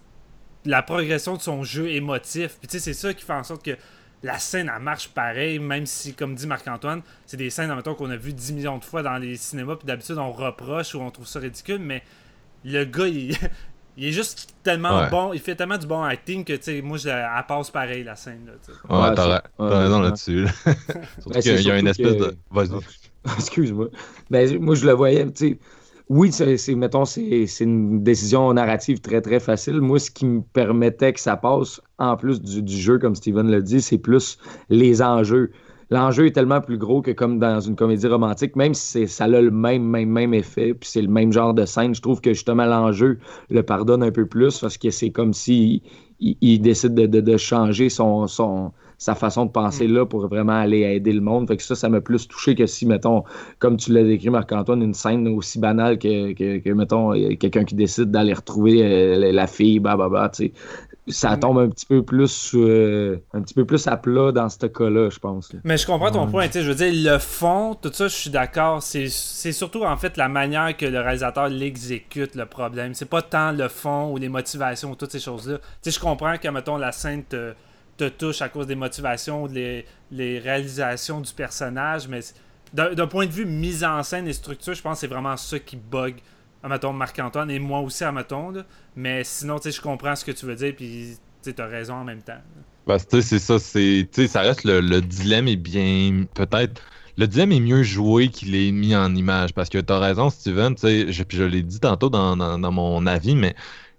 [0.65, 2.57] la progression de son jeu émotif.
[2.59, 3.77] Puis tu sais, c'est ça qui fait en sorte que
[4.25, 8.09] la scène, elle marche pareil, même si, comme dit Marc-Antoine, c'est des scènes, mettons, qu'on
[8.09, 11.11] a vu 10 millions de fois dans les cinémas, puis d'habitude, on reproche ou on
[11.11, 12.01] trouve ça ridicule, mais
[12.63, 13.37] le gars, il,
[13.97, 15.09] il est juste tellement Ouais.
[15.09, 18.03] bon, il fait tellement du bon acting que, tu sais, moi, je, elle passe pareil,
[18.03, 18.77] la scène, là, tu sais.
[18.93, 20.43] Ouais, Ouais, t'as ouais, raison là-dessus.
[20.43, 20.51] là.
[20.65, 22.37] Surtout Ben, qu'il y a- c'est il y a une espèce que- de.
[22.51, 22.69] Vas-y.
[23.37, 23.87] Excuse-moi.
[24.29, 25.59] Ben, moi, je le voyais, tu sais.
[26.07, 29.81] Oui, c'est, mettons, c'est, une décision narrative très, très facile.
[29.81, 33.61] Moi, ce qui me permettait que ça passe, en plus du, jeu, comme Steven l'a
[33.61, 34.37] dit, c'est plus
[34.69, 35.51] les enjeux.
[35.89, 39.27] L'enjeu est tellement plus gros que comme dans une comédie romantique, même si ça a
[39.27, 42.33] le même, même, même effet, puis c'est le même genre de scène, je trouve que
[42.33, 45.83] justement l'enjeu le pardonne un peu plus parce que c'est comme si
[46.19, 50.53] il, décide de, de- de changer son, son, sa façon de penser là pour vraiment
[50.53, 51.47] aller aider le monde.
[51.47, 53.23] Fait que ça, ça m'a plus touché que si, mettons,
[53.59, 57.75] comme tu l'as décrit, Marc-Antoine, une scène aussi banale que, que, que, mettons, quelqu'un qui
[57.75, 60.53] décide d'aller retrouver euh, la, fille, bah, bah, bah, tu sais.
[61.07, 64.65] Ça tombe un petit peu plus euh, un petit peu plus à plat dans ce
[64.65, 65.53] cas-là, je pense.
[65.53, 65.59] là.
[65.63, 68.15] Mais je comprends ton point, tu sais, je veux dire, le fond, tout ça, je
[68.15, 72.95] suis d'accord, c'est c'est surtout en fait la manière que le réalisateur l'exécute le problème.
[72.95, 75.59] C'est pas tant le fond ou les motivations ou toutes ces choses-là.
[75.59, 77.53] Tu sais, je comprends que, mettons, la scène te,
[77.97, 82.19] te touche à cause des motivations des les réalisations du personnage, mais
[82.73, 85.59] d'un point de vue mise en scène et structure, je pense que c'est vraiment ça
[85.59, 86.15] qui bug,
[86.67, 88.65] mettons, Marc-Antoine et moi aussi, mettons, là.
[88.95, 91.95] Mais sinon, tu sais, je comprends ce que tu veux dire, puis tu as raison
[91.95, 92.41] en même temps.
[93.09, 96.81] sais, c'est ça, c'est, ça reste le, le dilemme est bien, peut-être,
[97.17, 100.75] le dilemme est mieux joué qu'il est mis en image, parce que t'as raison, Steven,
[100.75, 103.53] tu sais, je, je l'ai dit tantôt dans, dans, dans mon avis, mais,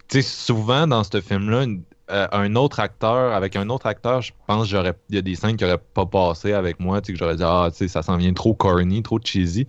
[0.08, 1.66] tu sais, souvent dans ce film-là,
[2.10, 5.34] euh, un autre acteur, avec un autre acteur, je pense j'aurais, il y a des
[5.34, 7.88] scènes qui auraient pas passé avec moi, tu sais, que j'aurais dit, ah, tu sais,
[7.88, 9.66] ça s'en vient trop corny, trop cheesy,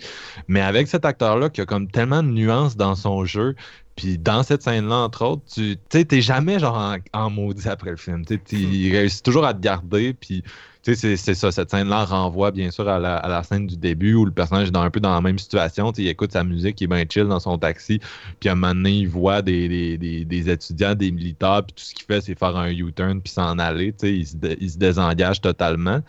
[0.47, 3.55] mais avec cet acteur-là qui a comme tellement de nuances dans son jeu,
[3.97, 8.23] puis dans cette scène-là, entre autres, tu t'es jamais genre en, maudit après le film.
[8.25, 10.43] Tu il réussit toujours à te garder, puis
[10.83, 11.51] c'est- ça.
[11.51, 14.67] Cette scène-là renvoie bien sûr à la, à la scène du début où le personnage
[14.67, 15.91] est un peu dans la même situation.
[15.97, 17.99] Il écoute sa musique, il est bien chill dans son taxi,
[18.39, 21.83] puis à un moment donné, il voit des, des, des, étudiants, des militaires, puis tout
[21.83, 23.95] ce qu'il fait, c'est faire un U-turn puis s'en aller.
[24.03, 26.01] Il, se il se désengage totalement.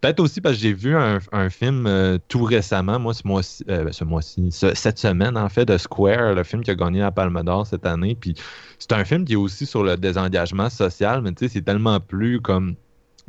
[0.00, 1.18] Peut-être aussi parce que j'ai vu un,
[1.50, 5.78] film euh, tout récemment, moi, ce mois-ci, euh, mois-ci, ce- cette semaine, en fait, de
[5.78, 8.14] Square, le film qui a gagné la Palme d'Or cette année.
[8.14, 8.34] Puis
[8.78, 12.00] c'est un film qui est aussi sur le désengagement social, mais tu sais, c'est tellement
[12.00, 12.76] plus comme.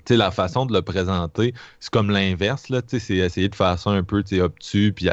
[0.08, 2.82] Tu la façon de le présenter, c'est comme l'inverse, là.
[2.82, 5.10] Tu c'est essayer de faire ça un peu, tu obtus, puis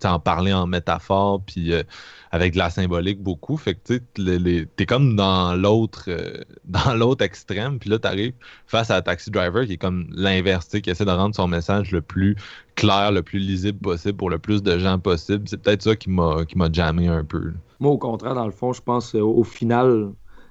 [0.00, 1.82] tu en parler en métaphore, puis euh,
[2.30, 3.56] avec de la symbolique beaucoup.
[3.56, 8.34] Fait que, tu t'es comme dans l'autre euh, dans l'autre extrême, puis là, t'arrives
[8.66, 11.90] face à Taxi Driver qui est comme l'inverse, tu qui essaie de rendre son message
[11.90, 12.36] le plus
[12.74, 15.48] clair, le plus lisible possible pour le plus de gens possible.
[15.48, 17.52] C'est peut-être ça qui m'a jammé un peu.
[17.80, 20.10] Moi, au contraire, dans le fond, je pense euh, au final,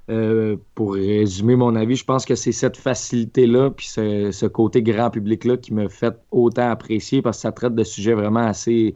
[0.09, 5.09] euh, pour résumer mon avis, je pense que c'est cette facilité-là, puis ce, côté grand
[5.09, 8.95] public-là qui me fait autant apprécier parce que ça traite de sujets vraiment assez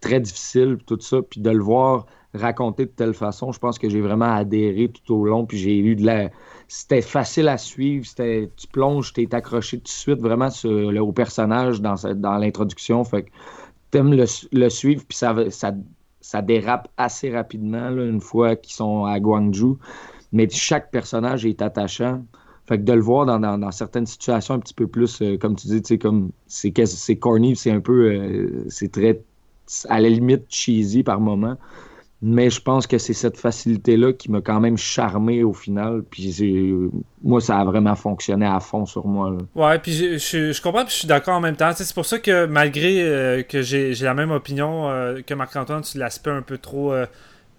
[0.00, 3.88] très difficiles, tout ça, puis de le voir raconter de telle façon, je pense que
[3.88, 6.30] j'ai vraiment adhéré tout au long, puis j'ai eu de la...
[6.68, 8.06] c'était facile à suivre.
[8.06, 13.02] C'était, tu plonges, t'es accroché tout de suite vraiment au personnage dans, l'introduction.
[13.04, 13.30] Fait que
[13.90, 19.78] t'aimes le, le suivre, puis ça, dérape assez rapidement une fois qu'ils sont à Guangzhou.
[20.32, 22.24] Mais chaque personnage est attachant.
[22.66, 25.56] Fait que de le voir dans, dans- certaines situations un petit peu plus, euh, comme
[25.56, 29.20] tu dis, tu comme c'est c'est corny, c'est un peu, euh, c'est très,
[29.88, 31.56] à la limite cheesy par moment.
[32.22, 36.02] Mais je pense que c'est cette facilité-là qui m'a quand même charmé au final.
[36.10, 36.72] Puis
[37.22, 39.36] moi, ça a vraiment fonctionné à fond sur moi.
[39.54, 40.18] Ouais, puis je,
[40.52, 41.72] je, comprends, puis je suis d'accord en même temps.
[41.74, 44.84] C'est pour ça que malgré euh, que j'ai j'ai la même opinion
[45.26, 46.92] que Marc-Antoine sur l'aspect un peu trop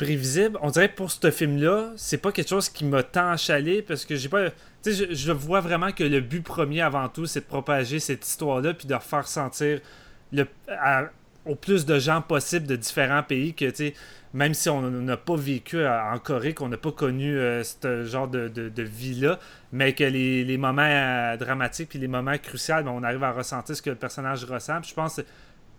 [0.02, 3.84] prévisible, on dirait que pour ce film-là, c'est pas quelque chose qui m'a tant achalé
[3.84, 4.50] parce que j'ai pas.
[4.82, 8.26] Tu sais, je, vois vraiment que le but premier avant tout, c'est de propager cette
[8.26, 9.80] histoire-là puis de faire sentir
[10.32, 10.48] le,
[11.46, 13.94] au plus de gens possible de différents pays que, tu sais,
[14.34, 18.28] même si on n'a pas vécu en Corée, qu'on n'a pas connu euh, ce genre
[18.28, 19.38] de, de- vie-là,
[19.72, 23.76] mais que les, moments euh, dramatiques puis les moments cruciaux, ben, on arrive à ressentir
[23.76, 24.82] ce que le personnage ressent.
[24.82, 25.22] Je pense,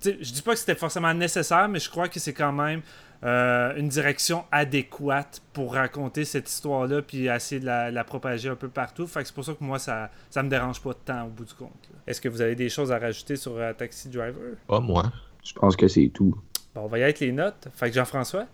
[0.05, 2.83] je dis pas que c'était forcément nécessaire, mais je crois que c'est quand même
[3.25, 8.57] euh, une direction adéquate pour raconter cette histoire-là puis essayer de la, la propager un
[8.57, 9.07] peu partout.
[9.07, 11.45] Fait que c'est pour ça que moi, ça, ça me dérange pas tant au bout
[11.45, 11.89] du compte.
[11.93, 11.99] là.
[12.07, 14.57] Est-ce que vous avez des choses à rajouter sur euh, Taxi Driver?
[14.67, 15.13] Pas moi.
[15.45, 16.37] Je pense que c'est tout.
[16.75, 17.69] Bon, on va y aller avec les notes.
[17.75, 18.47] Fait que Jean-François?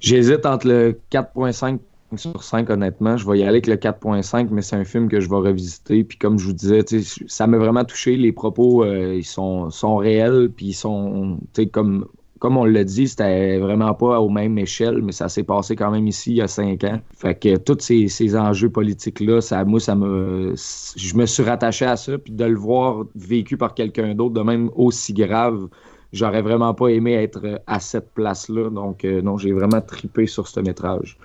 [0.00, 1.78] J'hésite entre le 4.5
[2.16, 3.16] sur 5, honnêtement.
[3.16, 6.04] Je vais y aller avec le 4.5, mais c'est un film que je vais revisiter.
[6.04, 6.84] Puis comme je vous disais,
[7.26, 8.16] ça m'a vraiment touché.
[8.16, 12.06] Les propos, euh, ils sont, sont réels, puis ils sont, tu sais, comme,
[12.38, 15.90] comme on l'a dit, c'était vraiment pas aux mêmes échelles, mais ça s'est passé quand
[15.90, 17.00] même ici il y a cinq ans.
[17.16, 20.54] Fait que tous ces, ces enjeux politiques-là, ça, moi, ça me,
[20.96, 24.42] je me suis rattaché à ça, puis de le voir vécu par quelqu'un d'autre, de
[24.42, 25.68] même aussi grave,
[26.12, 28.70] j'aurais vraiment pas aimé être à cette place-là.
[28.70, 31.18] Donc, euh, non, j'ai vraiment tripé sur ce métrage.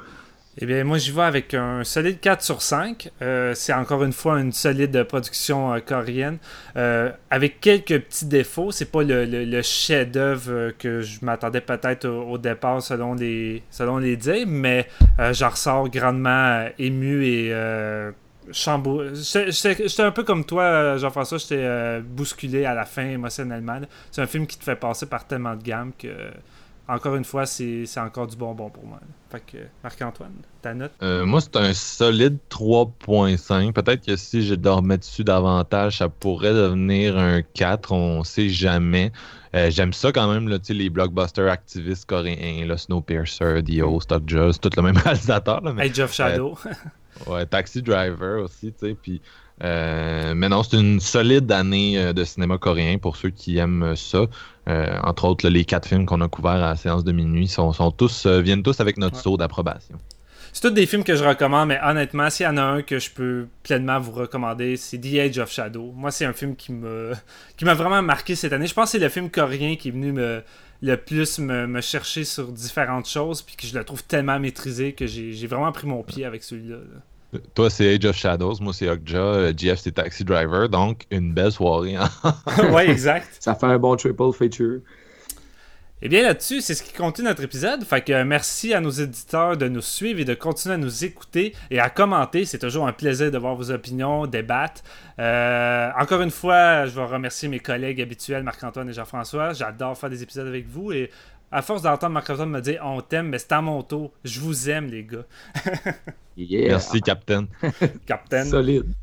[0.62, 3.12] Eh bien, moi, j'y vais avec un solide 4 sur 5.
[3.22, 6.38] Euh, c'est encore une fois une solide production euh, coréenne.
[6.76, 8.72] Euh, avec quelques petits défauts.
[8.72, 14.48] C'est pas le, chef-d'œuvre que je m'attendais peut-être au, départ selon les, selon les dires,
[14.48, 14.88] mais
[15.32, 17.54] j'en ressors grandement ému et
[18.52, 19.12] chamboulé.
[19.14, 23.80] J'étais un peu comme toi, Jean-François, j'étais bousculé à la fin émotionnellement.
[24.12, 26.08] C'est un film qui te fait passer par tellement de gammes que.
[26.90, 29.00] Encore une fois, c'est encore du bonbon pour moi.
[29.30, 30.92] Fait que, Marc-Antoine, ta note?
[31.04, 33.74] Euh, moi, c'est un solide 3.5.
[33.74, 37.92] Peut-être que si je dormais dessus davantage, ça pourrait devenir un 4.
[37.92, 39.12] On sait jamais.
[39.56, 44.60] Euh, J'aime ça quand même, là, les blockbusters activistes coréens, là, Snowpiercer, Host, Okja, c'est
[44.60, 45.62] tout le même réalisateur.
[45.62, 46.58] Là, mais, Age of Shadow.
[47.28, 48.98] ouais, Taxi Driver aussi, tu sais.
[49.00, 49.22] Puis,
[49.64, 53.96] euh, mais non, c'est une solide année euh, de cinéma coréen pour ceux qui aiment
[53.96, 54.26] ça.
[54.68, 57.48] Euh, entre autres, là, les quatre films qu'on a couverts à la séance de minuit
[57.48, 59.22] sont, sont tous, euh, viennent tous avec notre Ouais.
[59.24, 59.96] saut d'approbation.
[60.54, 62.98] C'est tous des films que je recommande, mais honnêtement, s'il y en a un que
[62.98, 65.92] je peux pleinement vous recommander, c'est The Age of Shadow.
[65.96, 67.14] Moi, c'est un film qui me
[67.56, 68.66] qui m'a vraiment marqué cette année.
[68.66, 70.42] Je pense que c'est le film coréen qui est venu me
[70.82, 74.94] le plus me, me chercher sur différentes choses, puis que je le trouve tellement maîtrisé
[74.94, 76.78] que j'ai j'ai vraiment pris mon pied avec celui-là.
[76.78, 77.02] là.
[77.54, 81.34] Toi, c'est Age of Shadows, moi, c'est Okja, euh, GF, c'est Taxi Driver, donc une
[81.34, 81.96] belle soirée.
[81.96, 82.10] hein.
[82.72, 83.28] ouais, exact.
[83.40, 84.80] Ça fait un bon triple feature.
[86.02, 87.84] Et bien là-dessus, c'est ce qui conclut notre épisode.
[87.84, 91.04] Fait que euh, merci à nos éditeurs de nous suivre et de continuer à nous
[91.04, 92.46] écouter et à commenter.
[92.46, 94.82] C'est toujours un plaisir de voir vos opinions, débattre.
[95.20, 99.52] Euh, encore une fois, je veux remercier mes collègues habituels, Marc-Antoine et Jean-François.
[99.52, 101.12] J'adore faire des épisodes avec vous et
[101.52, 104.12] à force d'entendre Marc-Antoine me dire on t'aime, mais c'est à mon tour.
[104.24, 105.26] Je vous aime, les gars.
[106.38, 106.70] Yeah.
[106.70, 107.48] Merci, Captain.
[108.06, 108.46] Captain.
[108.46, 108.94] Solide.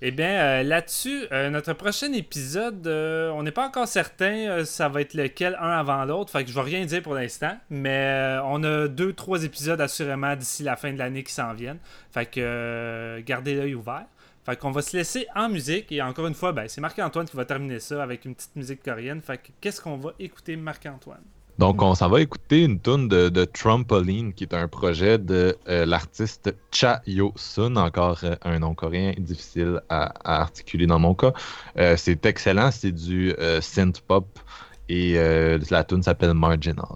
[0.00, 4.64] Eh bien, euh, là-dessus, euh, notre prochain épisode, euh, on n'est pas encore certain, euh,
[4.64, 7.58] ça va être lequel un avant l'autre, fait que je vais rien dire pour l'instant,
[7.68, 8.04] mais
[8.38, 11.80] euh, on a deux, trois épisodes assurément d'ici la fin de l'année qui s'en viennent,
[12.12, 14.06] fait que euh, gardez l'œil ouvert.
[14.46, 17.36] Fait qu'on va se laisser en musique, et encore une fois, ben, c'est Marc-Antoine qui
[17.36, 21.24] va terminer ça avec une petite musique coréenne, fait que qu'est-ce qu'on va écouter, Marc-Antoine?
[21.58, 25.56] Donc, on s'en va écouter une tune de, de Trampoline, qui est un projet de
[25.68, 31.32] euh, l'artiste Cha Yo-sun, encore euh, un nom coréen difficile à, articuler dans mon cas.
[31.76, 34.26] Euh, c'est excellent, c'est du synth pop
[34.88, 35.14] et
[35.70, 36.86] la tune s'appelle Marginal.